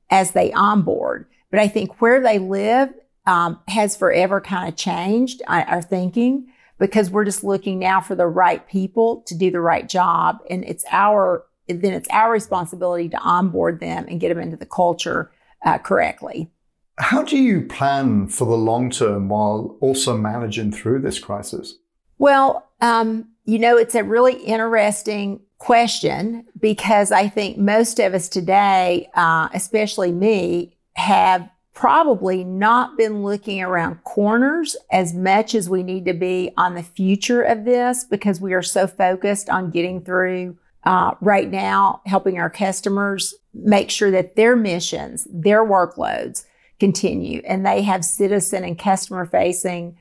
as 0.09 0.31
they 0.31 0.51
onboard. 0.53 1.27
But 1.51 1.59
I 1.59 1.67
think 1.67 2.01
where 2.01 2.21
they 2.21 2.39
live 2.39 2.93
um, 3.25 3.59
has 3.67 3.95
forever 3.95 4.41
kind 4.41 4.67
of 4.67 4.75
changed 4.75 5.41
our 5.47 5.81
thinking 5.81 6.47
because 6.79 7.09
we're 7.09 7.25
just 7.25 7.43
looking 7.43 7.79
now 7.79 8.01
for 8.01 8.15
the 8.15 8.27
right 8.27 8.67
people 8.67 9.23
to 9.27 9.35
do 9.35 9.51
the 9.51 9.61
right 9.61 9.87
job. 9.87 10.39
And 10.49 10.63
it's 10.65 10.85
our, 10.91 11.45
then 11.67 11.93
it's 11.93 12.07
our 12.09 12.31
responsibility 12.31 13.09
to 13.09 13.17
onboard 13.17 13.79
them 13.79 14.05
and 14.07 14.19
get 14.19 14.29
them 14.29 14.39
into 14.39 14.57
the 14.57 14.65
culture 14.65 15.31
uh, 15.65 15.77
correctly. 15.77 16.51
How 16.99 17.21
do 17.23 17.37
you 17.37 17.61
plan 17.61 18.27
for 18.27 18.45
the 18.45 18.57
long 18.57 18.89
term 18.89 19.29
while 19.29 19.77
also 19.81 20.17
managing 20.17 20.71
through 20.71 21.01
this 21.01 21.19
crisis? 21.19 21.75
Well, 22.17 22.67
um, 22.81 23.29
you 23.45 23.59
know, 23.59 23.77
it's 23.77 23.95
a 23.95 24.03
really 24.03 24.35
interesting 24.43 25.41
question 25.59 26.45
because 26.59 27.11
I 27.11 27.29
think 27.29 27.57
most 27.57 27.99
of 27.99 28.13
us 28.13 28.27
today, 28.29 29.09
uh, 29.15 29.49
especially 29.53 30.11
me, 30.11 30.77
have 30.95 31.49
probably 31.73 32.43
not 32.43 32.97
been 32.97 33.21
looking 33.21 33.61
around 33.61 34.03
corners 34.03 34.75
as 34.91 35.13
much 35.13 35.53
as 35.53 35.69
we 35.69 35.83
need 35.83 36.05
to 36.05 36.13
be 36.13 36.51
on 36.57 36.73
the 36.73 36.81
future 36.81 37.43
of 37.43 37.65
this 37.65 38.03
because 38.03 38.41
we 38.41 38.53
are 38.53 38.63
so 38.63 38.87
focused 38.87 39.47
on 39.47 39.69
getting 39.69 40.01
through 40.01 40.57
uh, 40.87 41.13
right 41.19 41.51
now, 41.51 42.01
helping 42.05 42.39
our 42.39 42.49
customers 42.49 43.35
make 43.53 43.89
sure 43.89 44.09
that 44.09 44.37
their 44.37 44.55
missions, 44.55 45.27
their 45.29 45.65
workloads 45.65 46.45
continue, 46.79 47.41
and 47.45 47.65
they 47.65 47.81
have 47.81 48.05
citizen 48.05 48.63
and 48.63 48.79
customer 48.79 49.25
facing 49.25 49.97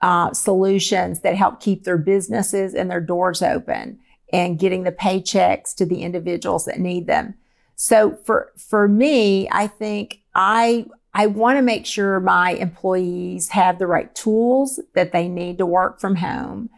uh, 0.00 0.32
solutions 0.32 1.22
that 1.22 1.34
help 1.34 1.58
keep 1.58 1.82
their 1.82 1.98
businesses 1.98 2.72
and 2.72 2.88
their 2.88 3.00
doors 3.00 3.42
open 3.42 3.98
and 4.32 4.60
getting 4.60 4.84
the 4.84 4.92
paychecks 4.92 5.74
to 5.74 5.84
the 5.84 6.02
individuals 6.02 6.66
that 6.66 6.78
need 6.78 7.08
them. 7.08 7.34
So 7.74 8.16
for 8.24 8.52
for 8.56 8.86
me, 8.86 9.48
I 9.50 9.66
think 9.66 10.22
I 10.36 10.86
I 11.14 11.26
want 11.26 11.58
to 11.58 11.62
make 11.62 11.84
sure 11.84 12.20
my 12.20 12.52
employees 12.52 13.48
have 13.48 13.80
the 13.80 13.88
right 13.88 14.14
tools 14.14 14.78
that 14.94 15.10
they 15.10 15.26
need 15.26 15.58
to 15.58 15.66
work 15.66 15.98
from 16.00 16.14
home. 16.14 16.70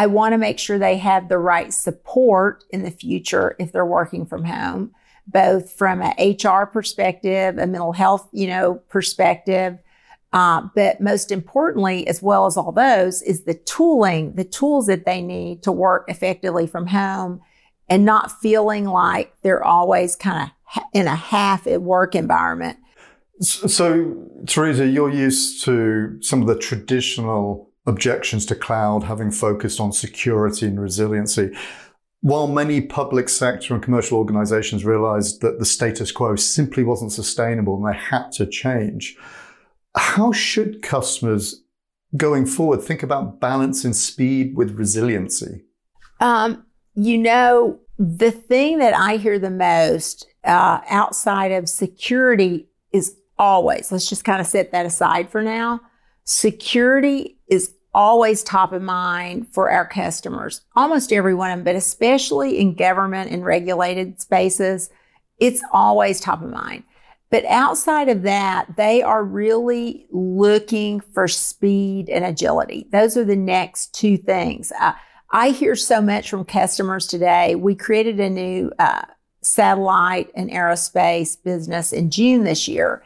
I 0.00 0.06
want 0.06 0.32
to 0.32 0.38
make 0.38 0.58
sure 0.58 0.78
they 0.78 0.96
have 0.96 1.28
the 1.28 1.36
right 1.36 1.74
support 1.74 2.64
in 2.70 2.84
the 2.84 2.90
future 2.90 3.54
if 3.58 3.70
they're 3.70 3.84
working 3.84 4.24
from 4.24 4.44
home, 4.44 4.92
both 5.26 5.70
from 5.70 6.00
an 6.00 6.14
HR 6.18 6.64
perspective, 6.64 7.58
a 7.58 7.66
mental 7.66 7.92
health, 7.92 8.26
you 8.32 8.46
know, 8.46 8.76
perspective. 8.88 9.76
Uh, 10.32 10.62
but 10.74 11.02
most 11.02 11.30
importantly, 11.30 12.06
as 12.06 12.22
well 12.22 12.46
as 12.46 12.56
all 12.56 12.72
those, 12.72 13.20
is 13.20 13.44
the 13.44 13.52
tooling, 13.52 14.32
the 14.36 14.44
tools 14.44 14.86
that 14.86 15.04
they 15.04 15.20
need 15.20 15.62
to 15.64 15.70
work 15.70 16.06
effectively 16.08 16.66
from 16.66 16.86
home 16.86 17.42
and 17.86 18.06
not 18.06 18.32
feeling 18.40 18.86
like 18.86 19.34
they're 19.42 19.62
always 19.62 20.16
kind 20.16 20.50
of 20.50 20.82
in 20.94 21.08
a 21.08 21.14
half 21.14 21.66
at 21.66 21.82
work 21.82 22.14
environment 22.14 22.78
so, 23.40 24.28
Teresa, 24.46 24.86
you're 24.86 25.10
used 25.10 25.64
to 25.64 26.18
some 26.20 26.42
of 26.42 26.46
the 26.46 26.58
traditional 26.58 27.69
objections 27.86 28.46
to 28.46 28.54
cloud 28.54 29.04
having 29.04 29.30
focused 29.30 29.80
on 29.80 29.92
security 29.92 30.66
and 30.66 30.80
resiliency. 30.80 31.50
While 32.22 32.48
many 32.48 32.82
public 32.82 33.30
sector 33.30 33.72
and 33.72 33.82
commercial 33.82 34.18
organizations 34.18 34.84
realized 34.84 35.40
that 35.40 35.58
the 35.58 35.64
status 35.64 36.12
quo 36.12 36.36
simply 36.36 36.84
wasn't 36.84 37.12
sustainable 37.12 37.76
and 37.76 37.94
they 37.94 37.98
had 37.98 38.30
to 38.32 38.46
change, 38.46 39.16
how 39.96 40.30
should 40.30 40.82
customers 40.82 41.62
going 42.16 42.44
forward 42.44 42.82
think 42.82 43.02
about 43.02 43.40
balance 43.40 43.84
and 43.84 43.96
speed 43.96 44.56
with 44.56 44.78
resiliency? 44.78 45.62
Um, 46.20 46.66
you 46.94 47.16
know, 47.16 47.80
the 47.98 48.30
thing 48.30 48.78
that 48.78 48.94
I 48.94 49.16
hear 49.16 49.38
the 49.38 49.50
most 49.50 50.26
uh, 50.44 50.80
outside 50.88 51.52
of 51.52 51.68
security 51.68 52.68
is 52.92 53.16
always, 53.38 53.90
let's 53.90 54.08
just 54.08 54.24
kind 54.24 54.40
of 54.40 54.46
set 54.46 54.72
that 54.72 54.84
aside 54.84 55.30
for 55.30 55.42
now. 55.42 55.80
Security 56.32 57.36
is 57.48 57.74
always 57.92 58.44
top 58.44 58.72
of 58.72 58.80
mind 58.80 59.48
for 59.52 59.68
our 59.68 59.84
customers, 59.84 60.60
almost 60.76 61.12
everyone, 61.12 61.64
but 61.64 61.74
especially 61.74 62.60
in 62.60 62.76
government 62.76 63.32
and 63.32 63.44
regulated 63.44 64.20
spaces, 64.20 64.90
it's 65.40 65.60
always 65.72 66.20
top 66.20 66.40
of 66.40 66.48
mind. 66.48 66.84
But 67.30 67.44
outside 67.46 68.08
of 68.08 68.22
that, 68.22 68.76
they 68.76 69.02
are 69.02 69.24
really 69.24 70.06
looking 70.12 71.00
for 71.00 71.26
speed 71.26 72.08
and 72.08 72.24
agility. 72.24 72.86
Those 72.92 73.16
are 73.16 73.24
the 73.24 73.34
next 73.34 73.92
two 73.92 74.16
things. 74.16 74.72
Uh, 74.80 74.92
I 75.32 75.50
hear 75.50 75.74
so 75.74 76.00
much 76.00 76.30
from 76.30 76.44
customers 76.44 77.08
today. 77.08 77.56
We 77.56 77.74
created 77.74 78.20
a 78.20 78.30
new 78.30 78.70
uh, 78.78 79.02
satellite 79.42 80.30
and 80.36 80.48
aerospace 80.48 81.36
business 81.42 81.92
in 81.92 82.08
June 82.08 82.44
this 82.44 82.68
year. 82.68 83.02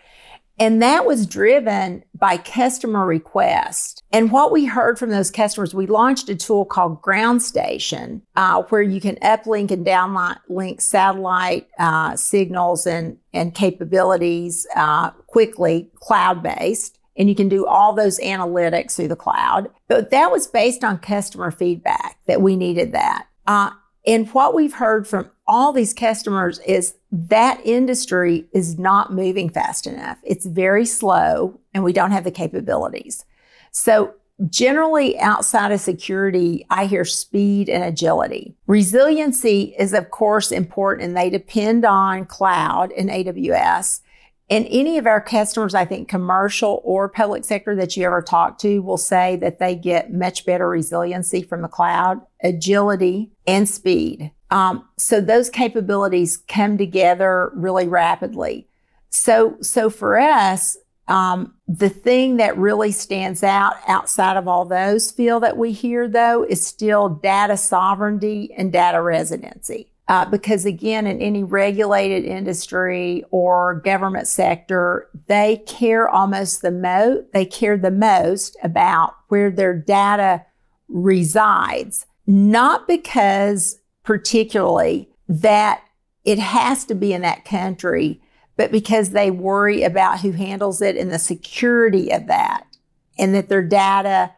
And 0.58 0.80
that 0.82 1.04
was 1.04 1.26
driven 1.26 2.04
by 2.14 2.36
customer 2.36 3.04
request. 3.04 4.02
And 4.12 4.30
what 4.30 4.52
we 4.52 4.66
heard 4.66 4.98
from 4.98 5.10
those 5.10 5.30
customers, 5.30 5.74
we 5.74 5.86
launched 5.86 6.28
a 6.28 6.36
tool 6.36 6.64
called 6.64 7.02
Ground 7.02 7.42
Station, 7.42 8.22
uh, 8.36 8.62
where 8.64 8.82
you 8.82 9.00
can 9.00 9.16
uplink 9.16 9.70
and 9.70 9.84
downlink 9.84 10.80
satellite 10.80 11.68
uh, 11.78 12.14
signals 12.16 12.86
and, 12.86 13.18
and 13.32 13.54
capabilities 13.54 14.66
uh, 14.76 15.10
quickly, 15.26 15.90
cloud 15.96 16.42
based. 16.42 16.98
And 17.16 17.28
you 17.28 17.34
can 17.34 17.48
do 17.48 17.66
all 17.66 17.92
those 17.92 18.18
analytics 18.20 18.96
through 18.96 19.08
the 19.08 19.16
cloud. 19.16 19.70
But 19.88 20.10
that 20.10 20.30
was 20.30 20.46
based 20.46 20.82
on 20.84 20.98
customer 20.98 21.50
feedback 21.50 22.18
that 22.26 22.42
we 22.42 22.56
needed 22.56 22.92
that. 22.92 23.26
Uh, 23.46 23.70
and 24.06 24.28
what 24.30 24.54
we've 24.54 24.74
heard 24.74 25.06
from 25.08 25.30
all 25.46 25.72
these 25.72 25.94
customers 25.94 26.58
is 26.60 26.94
that 27.16 27.60
industry 27.64 28.44
is 28.52 28.76
not 28.76 29.12
moving 29.12 29.48
fast 29.48 29.86
enough. 29.86 30.18
It's 30.24 30.46
very 30.46 30.84
slow 30.84 31.60
and 31.72 31.84
we 31.84 31.92
don't 31.92 32.10
have 32.10 32.24
the 32.24 32.32
capabilities. 32.32 33.24
So 33.70 34.14
generally 34.50 35.16
outside 35.20 35.70
of 35.70 35.78
security, 35.78 36.66
I 36.70 36.86
hear 36.86 37.04
speed 37.04 37.68
and 37.68 37.84
agility. 37.84 38.56
Resiliency 38.66 39.76
is 39.78 39.94
of 39.94 40.10
course 40.10 40.50
important 40.50 41.06
and 41.06 41.16
they 41.16 41.30
depend 41.30 41.84
on 41.84 42.26
cloud 42.26 42.90
and 42.90 43.08
AWS. 43.08 44.00
And 44.50 44.66
any 44.68 44.98
of 44.98 45.06
our 45.06 45.20
customers, 45.20 45.72
I 45.72 45.84
think 45.84 46.08
commercial 46.08 46.82
or 46.82 47.08
public 47.08 47.44
sector 47.44 47.76
that 47.76 47.96
you 47.96 48.04
ever 48.06 48.22
talk 48.22 48.58
to 48.58 48.80
will 48.80 48.98
say 48.98 49.36
that 49.36 49.60
they 49.60 49.76
get 49.76 50.12
much 50.12 50.44
better 50.44 50.68
resiliency 50.68 51.42
from 51.42 51.62
the 51.62 51.68
cloud, 51.68 52.20
agility 52.42 53.30
and 53.46 53.68
speed. 53.68 54.32
Um, 54.54 54.88
so 54.96 55.20
those 55.20 55.50
capabilities 55.50 56.36
come 56.36 56.78
together 56.78 57.50
really 57.56 57.88
rapidly. 57.88 58.68
So, 59.10 59.56
so 59.60 59.90
for 59.90 60.16
us, 60.16 60.76
um, 61.08 61.54
the 61.66 61.88
thing 61.88 62.36
that 62.36 62.56
really 62.56 62.92
stands 62.92 63.42
out 63.42 63.74
outside 63.88 64.36
of 64.36 64.46
all 64.46 64.64
those 64.64 65.10
Phil 65.10 65.40
that 65.40 65.56
we 65.56 65.72
hear 65.72 66.06
though 66.06 66.44
is 66.44 66.64
still 66.64 67.08
data 67.08 67.56
sovereignty 67.56 68.54
and 68.56 68.72
data 68.72 69.02
residency. 69.02 69.90
Uh, 70.06 70.24
because 70.26 70.64
again, 70.64 71.08
in 71.08 71.20
any 71.20 71.42
regulated 71.42 72.24
industry 72.24 73.24
or 73.32 73.80
government 73.80 74.28
sector, 74.28 75.08
they 75.26 75.64
care 75.66 76.08
almost 76.08 76.62
the 76.62 76.70
most, 76.70 77.24
they 77.32 77.44
care 77.44 77.76
the 77.76 77.90
most 77.90 78.56
about 78.62 79.16
where 79.28 79.50
their 79.50 79.74
data 79.76 80.46
resides, 80.88 82.06
not 82.28 82.86
because 82.86 83.80
particularly 84.04 85.08
that 85.28 85.82
it 86.24 86.38
has 86.38 86.84
to 86.84 86.94
be 86.94 87.12
in 87.12 87.22
that 87.22 87.44
country, 87.44 88.20
but 88.56 88.70
because 88.70 89.10
they 89.10 89.30
worry 89.30 89.82
about 89.82 90.20
who 90.20 90.32
handles 90.32 90.80
it 90.80 90.96
and 90.96 91.10
the 91.10 91.18
security 91.18 92.10
of 92.12 92.26
that 92.28 92.66
and 93.18 93.34
that 93.34 93.48
their 93.48 93.62
data 93.62 94.32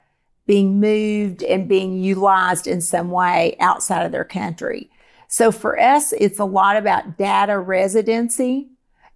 being 0.46 0.80
moved 0.80 1.42
and 1.42 1.68
being 1.68 1.98
utilized 1.98 2.66
in 2.66 2.80
some 2.80 3.10
way 3.10 3.56
outside 3.60 4.06
of 4.06 4.12
their 4.12 4.24
country. 4.24 4.88
So 5.28 5.50
for 5.50 5.78
us, 5.78 6.12
it's 6.12 6.38
a 6.38 6.44
lot 6.44 6.76
about 6.76 7.18
data 7.18 7.58
residency 7.58 8.68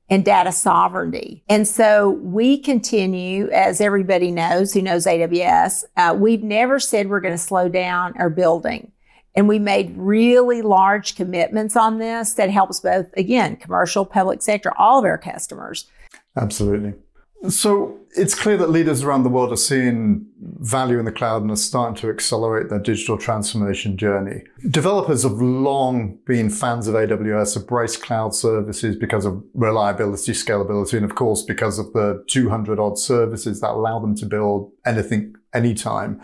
and 0.08 0.24
data 0.24 0.50
sovereignty. 0.50 1.44
And 1.48 1.68
so 1.68 2.10
we 2.10 2.58
continue, 2.58 3.48
as 3.50 3.80
everybody 3.80 4.32
knows 4.32 4.72
who 4.72 4.82
knows 4.82 5.06
AWS, 5.06 5.84
uh, 5.96 6.16
we've 6.18 6.42
never 6.42 6.80
said 6.80 7.08
we're 7.08 7.20
going 7.20 7.34
to 7.34 7.38
slow 7.38 7.68
down 7.68 8.14
our 8.18 8.28
building. 8.28 8.90
And 9.34 9.48
we 9.48 9.58
made 9.58 9.94
really 9.96 10.62
large 10.62 11.14
commitments 11.14 11.76
on 11.76 11.98
this 11.98 12.34
that 12.34 12.50
helps 12.50 12.80
both, 12.80 13.06
again, 13.16 13.56
commercial, 13.56 14.04
public 14.04 14.42
sector, 14.42 14.72
all 14.76 14.98
of 14.98 15.04
our 15.04 15.18
customers. 15.18 15.86
Absolutely. 16.36 16.94
So 17.48 17.98
it's 18.16 18.34
clear 18.34 18.58
that 18.58 18.68
leaders 18.68 19.02
around 19.02 19.22
the 19.22 19.30
world 19.30 19.50
are 19.50 19.56
seeing 19.56 20.26
value 20.58 20.98
in 20.98 21.06
the 21.06 21.12
cloud 21.12 21.40
and 21.40 21.50
are 21.50 21.56
starting 21.56 21.94
to 21.96 22.10
accelerate 22.10 22.68
their 22.68 22.78
digital 22.78 23.16
transformation 23.16 23.96
journey. 23.96 24.42
Developers 24.68 25.22
have 25.22 25.40
long 25.40 26.18
been 26.26 26.50
fans 26.50 26.86
of 26.86 26.94
AWS, 26.94 27.56
embrace 27.56 27.96
cloud 27.96 28.34
services 28.34 28.94
because 28.94 29.24
of 29.24 29.42
reliability, 29.54 30.32
scalability, 30.32 30.94
and 30.94 31.04
of 31.04 31.14
course, 31.14 31.42
because 31.42 31.78
of 31.78 31.90
the 31.94 32.22
200 32.28 32.78
odd 32.78 32.98
services 32.98 33.60
that 33.60 33.70
allow 33.70 33.98
them 33.98 34.14
to 34.16 34.26
build 34.26 34.70
anything, 34.84 35.34
anytime. 35.54 36.20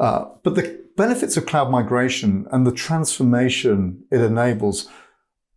Uh, 0.00 0.24
but 0.42 0.54
the 0.54 0.83
benefits 0.96 1.36
of 1.36 1.46
cloud 1.46 1.70
migration 1.70 2.46
and 2.52 2.66
the 2.66 2.72
transformation 2.72 4.04
it 4.10 4.20
enables 4.20 4.88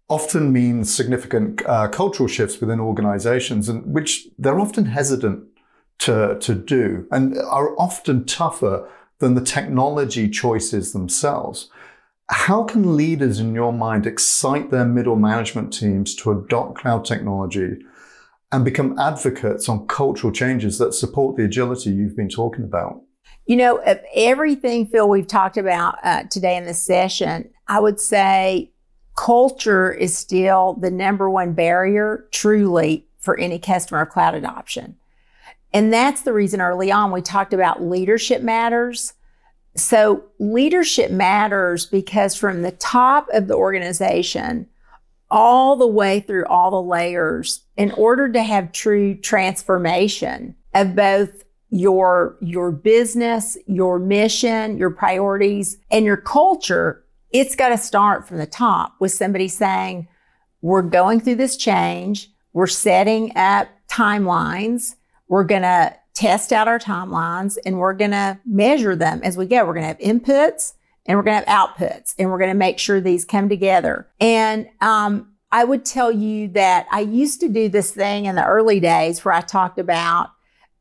often 0.10 0.54
means 0.54 0.94
significant 0.94 1.66
uh, 1.66 1.88
cultural 1.90 2.30
shifts 2.30 2.62
within 2.62 2.80
organizations, 2.80 3.68
and 3.68 3.94
which 3.94 4.28
they're 4.38 4.60
often 4.60 4.86
hesitant 4.86 5.44
to, 6.00 6.38
to 6.40 6.56
do 6.56 7.08
and 7.12 7.38
are 7.38 7.78
often 7.78 8.24
tougher 8.26 8.88
than 9.20 9.34
the 9.34 9.44
technology 9.44 10.30
choices 10.30 10.94
themselves. 10.94 11.70
How 12.30 12.64
can 12.64 12.96
leaders, 12.96 13.40
in 13.40 13.56
your 13.56 13.74
mind, 13.74 14.06
excite 14.06 14.70
their 14.70 14.86
middle 14.86 15.16
management 15.16 15.74
teams 15.74 16.14
to 16.16 16.32
adopt 16.32 16.78
cloud 16.78 17.06
technology 17.06 17.78
and 18.52 18.64
become 18.64 18.98
advocates 19.00 19.68
on 19.68 19.88
cultural 19.88 20.32
changes 20.32 20.78
that 20.78 20.94
support 20.94 21.36
the 21.36 21.44
agility 21.44 21.90
you've 21.90 22.16
been 22.16 22.30
talking 22.30 22.64
about? 22.64 23.02
You 23.48 23.56
know, 23.56 23.78
of 23.78 24.00
everything, 24.14 24.86
Phil, 24.88 25.08
we've 25.08 25.26
talked 25.26 25.56
about 25.56 25.98
uh, 26.04 26.24
today 26.24 26.58
in 26.58 26.66
this 26.66 26.84
session, 26.84 27.50
I 27.70 27.80
would 27.80 28.00
say 28.00 28.72
culture 29.16 29.92
is 29.92 30.16
still 30.16 30.74
the 30.74 30.92
number 30.92 31.30
one 31.30 31.54
barrier 31.54 32.28
truly 32.32 33.08
for 33.20 33.40
any 33.40 33.58
customer 33.58 34.02
of 34.02 34.10
cloud 34.10 34.36
adoption. 34.36 34.98
And 35.74 35.94
that's 35.94 36.22
the 36.22 36.34
reason 36.34 36.60
early 36.60 36.92
on 36.92 37.12
we 37.12 37.22
talked 37.22 37.54
about 37.54 37.82
leadership 37.82 38.42
matters. 38.42 39.14
So 39.76 40.26
leadership 40.40 41.10
matters 41.12 41.86
because 41.86 42.36
from 42.36 42.62
the 42.62 42.72
top 42.72 43.28
of 43.34 43.48
the 43.48 43.56
organization 43.56 44.68
all 45.30 45.76
the 45.76 45.88
way 45.88 46.20
through 46.22 46.46
all 46.46 46.72
the 46.72 46.82
layers, 46.82 47.62
in 47.76 47.92
order 47.94 48.32
to 48.32 48.42
have 48.42 48.72
true 48.72 49.16
transformation 49.16 50.56
of 50.74 50.96
both 50.96 51.44
your, 51.70 52.38
your 52.42 52.72
business, 52.72 53.58
your 53.68 54.00
mission, 54.00 54.78
your 54.78 54.90
priorities, 54.90 55.78
and 55.92 56.06
your 56.06 56.18
culture, 56.18 57.04
it's 57.32 57.56
got 57.56 57.70
to 57.70 57.78
start 57.78 58.28
from 58.28 58.38
the 58.38 58.46
top 58.46 58.96
with 59.00 59.12
somebody 59.12 59.48
saying, 59.48 60.08
we're 60.62 60.82
going 60.82 61.20
through 61.20 61.36
this 61.36 61.58
change. 61.58 62.32
We're 62.54 62.68
setting 62.68 63.36
up 63.36 63.68
timelines. 63.90 64.96
We're 65.28 65.44
going 65.44 65.62
to 65.64 65.96
test 66.14 66.52
out 66.52 66.68
our 66.68 66.80
timelines 66.80 67.58
and 67.66 67.78
we're 67.78 67.94
going 67.94 68.12
to 68.12 68.40
measure 68.46 68.96
them 68.96 69.22
as 69.24 69.38
we 69.38 69.46
go. 69.46 69.66
We're 69.66 69.74
going 69.74 69.84
to 69.84 69.88
have 69.88 70.00
inputs 70.00 70.74
and 71.06 71.18
we're 71.18 71.24
going 71.24 71.44
to 71.44 71.50
have 71.50 71.70
outputs 71.70 72.16
and 72.18 72.32
we're 72.32 72.40
going 72.40 72.50
to 72.50 72.56
make 72.56 72.80
sure 72.80 73.00
these 73.00 73.24
come 73.26 73.50
together. 73.50 74.08
And, 74.20 74.68
um, 74.82 75.34
I 75.52 75.64
would 75.64 75.86
tell 75.86 76.12
you 76.12 76.50
that 76.50 76.88
I 76.92 77.02
used 77.02 77.40
to 77.40 77.48
do 77.48 77.70
this 77.70 77.92
thing 77.92 78.26
in 78.26 78.36
the 78.36 78.46
early 78.46 78.80
days 78.80 79.24
where 79.24 79.34
I 79.34 79.42
talked 79.42 79.80
about 79.80 80.32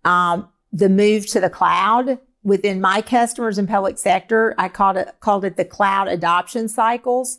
um, 0.05 0.49
the 0.77 0.89
move 0.89 1.27
to 1.27 1.41
the 1.41 1.51
cloud 1.51 2.19
within 2.43 2.81
my 2.81 3.01
customers 3.01 3.59
in 3.59 3.67
public 3.67 3.99
sector. 3.99 4.55
I 4.59 4.69
called 4.69 4.97
it, 4.99 5.09
called 5.21 5.45
it 5.45 5.57
the 5.57 5.65
cloud 5.65 6.07
adoption 6.09 6.69
cycles. 6.69 7.39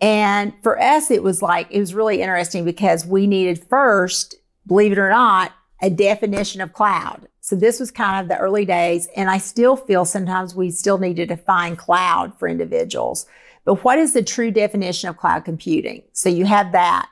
And 0.00 0.52
for 0.62 0.80
us, 0.80 1.10
it 1.10 1.22
was 1.22 1.40
like, 1.40 1.68
it 1.70 1.78
was 1.78 1.94
really 1.94 2.20
interesting 2.20 2.64
because 2.64 3.06
we 3.06 3.26
needed 3.26 3.64
first, 3.70 4.34
believe 4.66 4.92
it 4.92 4.98
or 4.98 5.08
not, 5.08 5.52
a 5.80 5.88
definition 5.88 6.60
of 6.60 6.72
cloud. 6.72 7.28
So 7.40 7.54
this 7.54 7.78
was 7.78 7.90
kind 7.90 8.20
of 8.20 8.28
the 8.28 8.38
early 8.38 8.64
days. 8.64 9.08
And 9.16 9.30
I 9.30 9.38
still 9.38 9.76
feel 9.76 10.04
sometimes 10.04 10.54
we 10.54 10.70
still 10.70 10.98
need 10.98 11.16
to 11.16 11.26
define 11.26 11.76
cloud 11.76 12.36
for 12.38 12.48
individuals. 12.48 13.26
But 13.64 13.84
what 13.84 13.98
is 13.98 14.14
the 14.14 14.22
true 14.22 14.50
definition 14.50 15.08
of 15.08 15.16
cloud 15.16 15.44
computing? 15.44 16.02
So 16.12 16.28
you 16.28 16.44
have 16.44 16.72
that. 16.72 17.08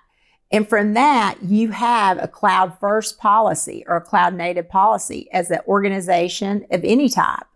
And 0.53 0.69
from 0.69 0.93
that, 0.93 1.39
you 1.43 1.71
have 1.71 2.23
a 2.23 2.29
cloud 2.29 2.79
first 2.79 3.19
policy 3.19 3.85
or 3.89 3.97
a 3.97 4.01
cloud 4.03 4.35
native 4.35 4.69
policy 4.69 5.29
as 5.33 5.51
an 5.51 5.61
organization 5.67 6.67
of 6.71 6.85
any 6.85 7.09
type. 7.09 7.47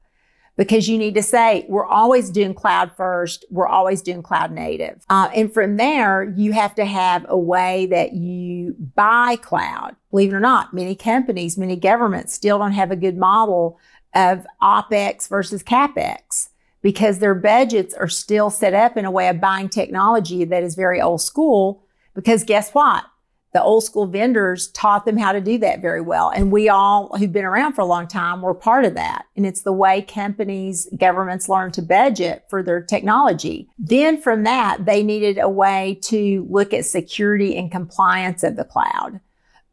Because 0.57 0.89
you 0.89 0.97
need 0.97 1.15
to 1.17 1.23
say, 1.23 1.67
we're 1.69 1.85
always 1.85 2.31
doing 2.31 2.55
cloud 2.55 2.91
first. 2.97 3.45
We're 3.51 3.67
always 3.67 4.01
doing 4.01 4.23
cloud 4.23 4.51
native. 4.51 5.05
Uh, 5.11 5.29
and 5.35 5.53
from 5.53 5.77
there, 5.77 6.33
you 6.35 6.53
have 6.53 6.75
to 6.77 6.87
have 6.87 7.27
a 7.29 7.37
way 7.37 7.85
that 7.87 8.15
you 8.15 8.75
buy 8.95 9.37
cloud. 9.37 9.97
Believe 10.11 10.33
it 10.33 10.37
or 10.37 10.41
not, 10.41 10.73
many 10.73 10.95
companies, 10.95 11.59
many 11.59 11.77
governments 11.77 12.33
still 12.33 12.59
don't 12.59 12.73
have 12.73 12.91
a 12.91 12.97
good 12.97 13.19
model 13.19 13.79
of 14.15 14.47
OPEX 14.63 15.29
versus 15.29 15.63
CAPEX 15.63 16.49
because 16.81 17.19
their 17.19 17.35
budgets 17.35 17.93
are 17.93 18.09
still 18.09 18.49
set 18.49 18.73
up 18.73 18.97
in 18.97 19.05
a 19.05 19.11
way 19.11 19.29
of 19.29 19.39
buying 19.39 19.69
technology 19.69 20.43
that 20.45 20.63
is 20.63 20.75
very 20.75 21.03
old 21.03 21.21
school 21.21 21.86
because 22.16 22.42
guess 22.42 22.72
what? 22.72 23.05
The 23.52 23.62
old 23.62 23.85
school 23.85 24.07
vendors 24.07 24.68
taught 24.68 25.07
them 25.07 25.16
how 25.16 25.33
to 25.33 25.40
do 25.40 25.57
that 25.59 25.81
very 25.81 26.00
well. 26.00 26.31
And 26.31 26.50
we 26.50 26.68
all 26.68 27.16
who've 27.16 27.33
been 27.33 27.44
around 27.44 27.74
for 27.74 27.83
a 27.83 27.87
long 27.87 28.07
time 28.07 28.42
were 28.42 28.52
part 28.52 28.85
of 28.85 28.94
that. 28.94 29.26
And 29.37 29.46
it's 29.46 29.62
the 29.62 29.72
way 29.72 30.02
companies, 30.02 30.88
governments 30.98 31.48
learn 31.48 31.72
to 31.72 31.83
budget 31.83 32.44
for 32.50 32.62
their 32.62 32.83
technology. 32.83 33.68
Then 33.79 34.20
from 34.20 34.42
that, 34.42 34.85
they 34.85 35.02
needed 35.02 35.38
a 35.38 35.48
way 35.48 35.98
to 36.02 36.46
look 36.50 36.74
at 36.74 36.85
security 36.85 37.57
and 37.57 37.70
compliance 37.70 38.42
of 38.42 38.57
the 38.57 38.64
cloud. 38.64 39.20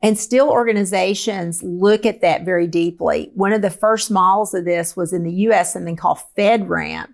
And 0.01 0.19
still 0.19 0.49
organizations 0.49 1.63
look 1.63 2.06
at 2.06 2.21
that 2.21 2.43
very 2.43 2.67
deeply. 2.67 3.32
One 3.36 3.53
of 3.53 3.62
the 3.62 3.69
first 3.69 4.12
models 4.12 4.53
of 4.53 4.65
this 4.65 4.95
was 4.95 5.13
in 5.13 5.23
the 5.23 5.34
US, 5.47 5.73
something 5.73 5.95
called 5.95 6.19
FedRAMP, 6.38 7.08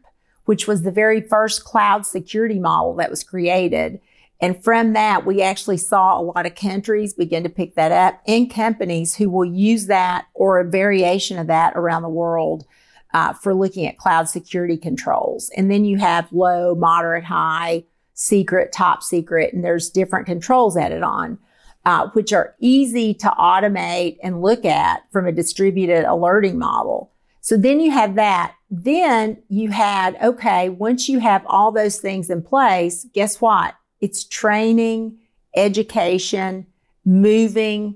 which 0.46 0.68
was 0.68 0.82
the 0.82 0.92
very 0.92 1.22
first 1.22 1.64
cloud 1.64 2.06
security 2.06 2.60
model 2.60 2.96
that 2.96 3.12
was 3.12 3.24
created. 3.24 4.00
And 4.42 4.64
from 4.64 4.94
that, 4.94 5.26
we 5.26 5.42
actually 5.42 5.78
saw 5.78 6.20
a 6.20 6.24
lot 6.24 6.46
of 6.46 6.56
countries 6.56 7.14
begin 7.14 7.44
to 7.44 7.50
pick 7.50 7.76
that 7.76 7.92
up 7.92 8.22
and 8.26 8.50
companies 8.50 9.16
who 9.16 9.30
will 9.30 9.46
use 9.46 9.88
that 9.88 10.28
or 10.34 10.60
a 10.60 10.70
variation 10.70 11.38
of 11.38 11.48
that 11.48 11.74
around 11.76 12.04
the 12.04 12.10
world 12.10 12.66
uh, 13.14 13.34
for 13.34 13.54
looking 13.54 13.86
at 13.86 13.98
cloud 13.98 14.30
security 14.30 14.78
controls. 14.78 15.52
And 15.58 15.70
then 15.70 15.84
you 15.84 15.98
have 15.98 16.32
low, 16.32 16.74
moderate, 16.76 17.26
high, 17.26 17.84
secret, 18.14 18.72
top 18.72 19.04
secret, 19.04 19.54
and 19.54 19.64
there's 19.64 19.90
different 19.90 20.26
controls 20.26 20.78
added 20.78 21.04
on 21.04 21.38
uh, 21.86 22.08
which 22.10 22.34
are 22.34 22.56
easy 22.60 23.14
to 23.16 23.28
automate 23.40 24.18
and 24.22 24.42
look 24.42 24.66
at 24.66 25.02
from 25.12 25.26
a 25.26 25.32
distributed 25.32 26.06
alerting 26.06 26.58
model. 26.58 27.12
So 27.42 27.58
then 27.58 27.80
you 27.80 27.92
have 27.92 28.16
that. 28.16 28.54
Then 28.70 29.42
you 29.48 29.72
had, 29.72 30.16
okay, 30.22 30.70
once 30.70 31.10
you 31.10 31.20
have 31.20 31.44
all 31.48 31.72
those 31.72 32.00
things 32.00 32.30
in 32.30 32.44
place, 32.44 33.08
guess 33.14 33.42
what? 33.42 33.76
It's 34.02 34.24
training, 34.24 35.18
education, 35.56 36.68
moving, 37.06 37.96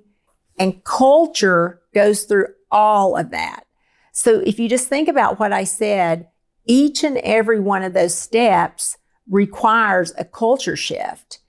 and 0.59 0.83
culture 0.83 1.81
goes 1.93 2.23
through 2.23 2.47
all 2.71 3.17
of 3.17 3.31
that. 3.31 3.65
So 4.11 4.41
if 4.41 4.59
you 4.59 4.69
just 4.69 4.87
think 4.87 5.07
about 5.07 5.39
what 5.39 5.53
I 5.53 5.63
said, 5.63 6.27
each 6.65 7.03
and 7.03 7.17
every 7.17 7.59
one 7.59 7.83
of 7.83 7.93
those 7.93 8.15
steps 8.15 8.97
requires 9.29 10.13
a 10.17 10.25
culture 10.25 10.75
shift 10.75 11.39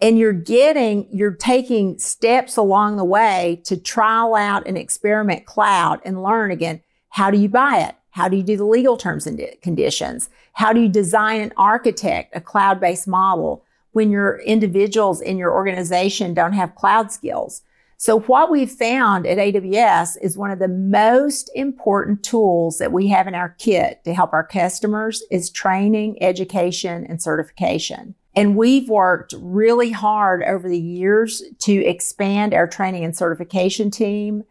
and 0.00 0.18
you're 0.18 0.32
getting, 0.32 1.08
you're 1.12 1.32
taking 1.32 1.98
steps 1.98 2.56
along 2.56 2.96
the 2.96 3.04
way 3.04 3.60
to 3.64 3.76
trial 3.76 4.34
out 4.34 4.66
and 4.66 4.78
experiment 4.78 5.46
cloud 5.46 6.00
and 6.04 6.22
learn 6.22 6.50
again. 6.50 6.80
How 7.10 7.30
do 7.30 7.38
you 7.38 7.48
buy 7.48 7.80
it? 7.80 7.94
How 8.10 8.28
do 8.28 8.36
you 8.36 8.42
do 8.42 8.56
the 8.56 8.64
legal 8.64 8.96
terms 8.96 9.26
and 9.26 9.40
conditions? 9.62 10.28
How 10.52 10.72
do 10.72 10.80
you 10.80 10.88
design 10.88 11.40
and 11.40 11.52
architect 11.56 12.34
a 12.36 12.40
cloud 12.40 12.80
based 12.80 13.08
model 13.08 13.64
when 13.98 14.12
your 14.12 14.38
individuals 14.42 15.20
in 15.20 15.36
your 15.36 15.52
organization 15.52 16.32
don't 16.32 16.52
have 16.52 16.76
cloud 16.76 17.10
skills? 17.10 17.62
So 17.96 18.20
what 18.20 18.48
we've 18.48 18.70
found 18.70 19.26
at 19.26 19.38
AWS 19.38 20.18
is 20.22 20.38
one 20.38 20.52
of 20.52 20.60
the 20.60 20.68
most 20.68 21.50
important 21.56 22.22
tools 22.22 22.78
that 22.78 22.92
we 22.92 23.08
have 23.08 23.26
in 23.26 23.34
our 23.34 23.56
kit 23.58 24.04
to 24.04 24.14
help 24.14 24.32
our 24.32 24.46
customers 24.46 25.24
is 25.32 25.50
training, 25.50 26.22
education, 26.22 27.06
and 27.08 27.20
certification. 27.20 28.14
And 28.36 28.56
we've 28.56 28.88
worked 28.88 29.34
really 29.36 29.90
hard 29.90 30.44
over 30.44 30.68
the 30.68 30.78
years 30.78 31.42
to 31.62 31.84
expand 31.84 32.54
our 32.54 32.68
training 32.68 33.04
and 33.04 33.16
certification 33.16 33.90
team. 33.90 34.44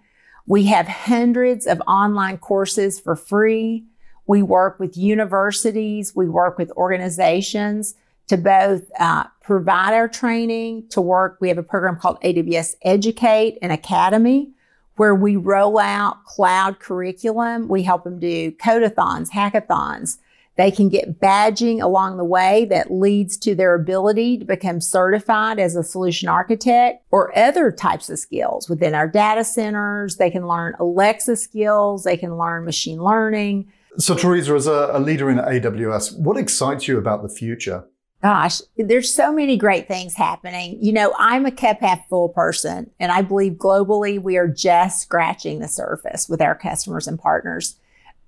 We 0.46 0.66
have 0.66 0.90
hundreds 0.90 1.68
of 1.68 1.82
online 1.88 2.40
courses 2.40 3.00
for 3.00 3.16
free. 3.16 3.86
We 4.26 4.44
work 4.44 4.78
with 4.78 4.98
universities. 4.98 6.14
We 6.14 6.28
work 6.28 6.58
with 6.58 6.70
organizations 6.72 7.96
to 8.28 8.38
both 8.38 8.84
uh, 9.00 9.26
provide 9.44 9.94
our 9.94 10.08
training, 10.08 10.88
to 10.90 11.02
work. 11.02 11.38
We 11.40 11.50
have 11.50 11.58
a 11.58 11.64
program 11.64 11.98
called 11.98 12.22
AWS 12.22 12.76
Educate 12.82 13.58
and 13.62 13.72
Academy, 13.72 14.52
where 14.98 15.16
we 15.16 15.36
roll 15.36 15.80
out 15.80 16.24
cloud 16.26 16.80
curriculum. 16.80 17.68
We 17.68 17.84
help 17.84 18.04
them 18.04 18.20
do 18.20 18.52
codeathons, 18.52 19.30
hackathons, 19.30 20.18
they 20.58 20.72
can 20.72 20.90
get 20.90 21.20
badging 21.20 21.82
along 21.82 22.18
the 22.18 22.26
way 22.26 22.66
that 22.66 22.92
leads 22.92 23.38
to 23.38 23.54
their 23.54 23.76
ability 23.76 24.40
to 24.40 24.46
become 24.46 24.82
certified 24.82 25.60
as 25.60 25.76
a 25.76 25.84
solution 25.84 26.28
architect 26.28 27.06
or 27.12 27.38
other 27.38 27.72
types 27.72 28.10
of 28.10 28.18
skills 28.18 28.68
within 28.68 28.96
our 28.96 29.08
data 29.08 29.44
centers. 29.44 30.18
They 30.18 30.32
can 30.32 30.48
learn 30.48 30.74
Alexa 30.80 31.36
skills. 31.38 32.04
They 32.04 32.18
can 32.18 32.38
learn 32.38 32.66
machine 32.66 33.00
learning. 33.00 33.72
So, 34.00 34.16
Teresa, 34.16 34.56
as 34.56 34.68
a, 34.68 34.90
a 34.94 35.00
leader 35.00 35.30
in 35.30 35.38
AWS, 35.38 36.18
what 36.20 36.38
excites 36.38 36.88
you 36.88 36.98
about 36.98 37.22
the 37.22 37.30
future? 37.30 37.86
Gosh, 38.24 38.62
there's 38.76 39.14
so 39.14 39.32
many 39.32 39.58
great 39.58 39.88
things 39.88 40.16
happening. 40.16 40.80
You 40.82 40.92
know, 40.92 41.14
I'm 41.20 41.46
a 41.46 41.52
cup 41.52 41.82
half 41.82 42.08
full 42.10 42.30
person, 42.30 42.90
and 43.00 43.12
I 43.12 43.22
believe 43.22 43.54
globally 43.54 44.20
we 44.20 44.38
are 44.38 44.48
just 44.48 45.02
scratching 45.02 45.60
the 45.60 45.68
surface 45.68 46.28
with 46.28 46.42
our 46.42 46.56
customers 46.56 47.08
and 47.08 47.20
partners. 47.20 47.76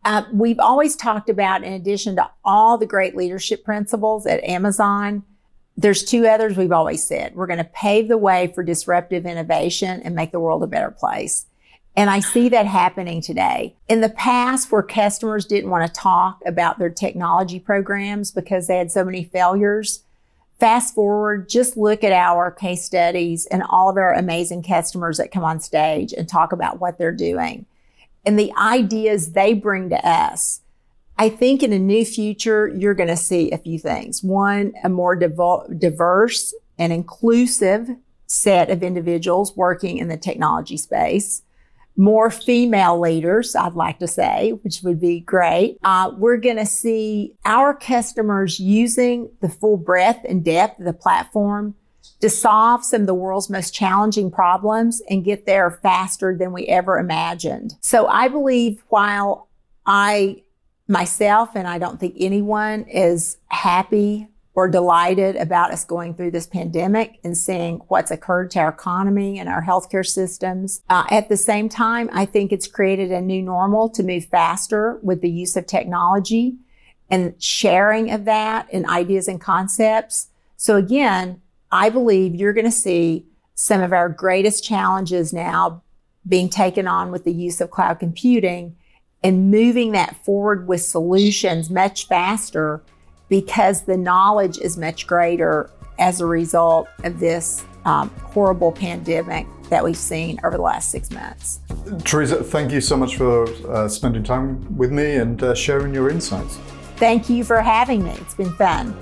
Uh, 0.06 0.24
we've 0.32 0.60
always 0.60 0.96
talked 0.96 1.28
about, 1.28 1.64
in 1.64 1.74
addition 1.74 2.16
to 2.18 2.30
all 2.46 2.78
the 2.78 2.86
great 2.86 3.16
leadership 3.16 3.66
principles 3.66 4.28
at 4.28 4.44
Amazon, 4.44 5.24
there's 5.76 6.04
two 6.04 6.28
others 6.28 6.56
we've 6.56 6.72
always 6.72 7.04
said. 7.04 7.36
We're 7.36 7.48
going 7.48 7.58
to 7.58 7.64
pave 7.64 8.10
the 8.10 8.18
way 8.18 8.52
for 8.54 8.64
disruptive 8.64 9.26
innovation 9.26 10.02
and 10.04 10.14
make 10.14 10.32
the 10.32 10.40
world 10.40 10.62
a 10.62 10.68
better 10.68 10.92
place. 10.92 11.46
And 12.00 12.10
I 12.10 12.22
see 12.22 12.48
that 12.48 12.66
happening 12.66 13.20
today. 13.20 13.76
In 13.90 14.00
the 14.00 14.08
past, 14.08 14.72
where 14.72 14.82
customers 14.82 15.46
didn't 15.46 15.70
want 15.70 15.86
to 15.86 15.92
talk 15.92 16.40
about 16.46 16.80
their 16.80 16.90
technology 16.90 17.60
programs 17.60 18.32
because 18.32 18.68
they 18.68 18.78
had 18.78 18.90
so 18.90 19.04
many 19.04 19.26
failures, 19.26 20.06
fast 20.62 20.96
forward, 20.96 21.50
just 21.50 21.76
look 21.76 22.02
at 22.06 22.14
our 22.14 22.52
case 22.52 22.86
studies 22.86 23.48
and 23.48 23.64
all 23.70 23.90
of 23.90 23.98
our 23.98 24.14
amazing 24.14 24.64
customers 24.64 25.18
that 25.18 25.34
come 25.34 25.44
on 25.44 25.60
stage 25.60 26.14
and 26.14 26.30
talk 26.30 26.54
about 26.54 26.80
what 26.80 26.98
they're 26.98 27.12
doing 27.12 27.66
and 28.26 28.40
the 28.40 28.54
ideas 28.56 29.34
they 29.34 29.54
bring 29.54 29.90
to 29.90 30.08
us. 30.08 30.62
I 31.18 31.28
think 31.28 31.62
in 31.62 31.74
a 31.74 31.80
new 31.80 32.06
future, 32.06 32.70
you're 32.70 32.94
going 32.94 33.10
to 33.10 33.18
see 33.18 33.52
a 33.52 33.58
few 33.58 33.78
things. 33.78 34.24
One, 34.24 34.72
a 34.86 34.88
more 34.88 35.18
diverse 35.18 36.54
and 36.78 36.94
inclusive 36.94 37.90
set 38.26 38.70
of 38.70 38.84
individuals 38.84 39.58
working 39.58 39.98
in 39.98 40.08
the 40.08 40.16
technology 40.16 40.78
space. 40.78 41.42
More 42.00 42.32
female 42.32 42.98
leaders, 42.98 43.58
I'd 43.58 43.74
like 43.74 44.00
to 44.00 44.08
say, 44.08 44.52
which 44.64 44.84
would 44.84 45.02
be 45.02 45.20
great. 45.20 45.78
Uh, 45.84 46.12
we're 46.18 46.38
going 46.38 46.56
to 46.56 46.66
see 46.66 47.34
our 47.44 47.74
customers 47.74 48.58
using 48.58 49.30
the 49.42 49.50
full 49.50 49.76
breadth 49.76 50.24
and 50.24 50.44
depth 50.44 50.80
of 50.80 50.86
the 50.86 50.94
platform 50.94 51.76
to 52.22 52.30
solve 52.30 52.86
some 52.86 53.02
of 53.02 53.08
the 53.08 53.14
world's 53.14 53.50
most 53.50 53.74
challenging 53.74 54.32
problems 54.32 55.02
and 55.10 55.26
get 55.26 55.46
there 55.46 55.72
faster 55.84 56.34
than 56.38 56.54
we 56.54 56.68
ever 56.68 56.98
imagined. 56.98 57.76
So 57.82 58.08
I 58.08 58.30
believe 58.30 58.82
while 58.88 59.50
I 59.86 60.44
myself 60.88 61.50
and 61.54 61.68
I 61.68 61.80
don't 61.80 62.00
think 62.00 62.16
anyone 62.18 62.86
is 62.86 63.38
happy 63.48 64.30
or 64.60 64.68
delighted 64.68 65.38
about 65.38 65.72
us 65.72 65.86
going 65.86 66.14
through 66.14 66.32
this 66.32 66.46
pandemic 66.46 67.18
and 67.24 67.38
seeing 67.38 67.78
what's 67.88 68.12
occurred 68.12 68.52
to 68.52 68.60
our 68.60 68.68
economy 68.68 69.40
and 69.40 69.48
our 69.48 69.64
healthcare 69.64 70.06
systems. 70.06 70.82
Uh, 70.90 71.06
at 71.10 71.30
the 71.30 71.38
same 71.38 71.70
time, 71.70 72.10
I 72.12 72.26
think 72.26 72.52
it's 72.52 72.68
created 72.68 73.10
a 73.10 73.22
new 73.22 73.42
normal 73.42 73.88
to 73.92 74.04
move 74.04 74.26
faster 74.26 75.00
with 75.02 75.22
the 75.22 75.30
use 75.30 75.56
of 75.56 75.66
technology 75.66 76.58
and 77.10 77.42
sharing 77.42 78.12
of 78.12 78.26
that 78.26 78.68
and 78.74 78.86
ideas 78.86 79.30
and 79.30 79.40
concepts. 79.40 80.28
So 80.58 80.76
again, 80.76 81.42
I 81.72 81.90
believe 81.90 82.36
you're 82.36 82.52
going 82.52 82.66
to 82.66 82.72
see 82.72 83.28
some 83.56 83.82
of 83.82 83.94
our 83.94 84.10
greatest 84.10 84.62
challenges 84.62 85.32
now 85.32 85.84
being 86.28 86.50
taken 86.50 86.86
on 86.86 87.12
with 87.12 87.24
the 87.24 87.32
use 87.32 87.62
of 87.62 87.72
cloud 87.72 88.00
computing 88.00 88.76
and 89.24 89.50
moving 89.50 89.94
that 89.94 90.18
forward 90.26 90.68
with 90.68 90.82
solutions 90.82 91.70
much 91.70 92.10
faster 92.10 92.84
because 93.30 93.84
the 93.84 93.98
knowledge 93.98 94.58
is 94.58 94.78
much 94.78 95.08
greater 95.08 95.70
as 96.00 96.22
a 96.22 96.26
result 96.26 96.88
of 97.04 97.20
this 97.20 97.64
um, 97.86 98.10
horrible 98.24 98.72
pandemic 98.72 99.46
that 99.70 99.84
we've 99.84 99.98
seen 99.98 100.40
over 100.44 100.58
the 100.58 100.64
last 100.64 100.92
six 100.92 101.12
months. 101.12 101.60
Teresa, 102.04 102.44
thank 102.44 102.72
you 102.72 102.82
so 102.82 102.98
much 102.98 103.16
for 103.16 103.48
uh, 103.72 103.88
spending 103.88 104.24
time 104.24 104.78
with 104.78 104.92
me 104.92 105.16
and 105.16 105.42
uh, 105.44 105.54
sharing 105.54 105.94
your 105.94 106.10
insights. 106.10 106.58
Thank 106.98 107.30
you 107.30 107.44
for 107.44 107.62
having 107.62 108.04
me. 108.04 108.12
It's 108.12 108.36
been 108.36 108.54
fun. 108.56 108.98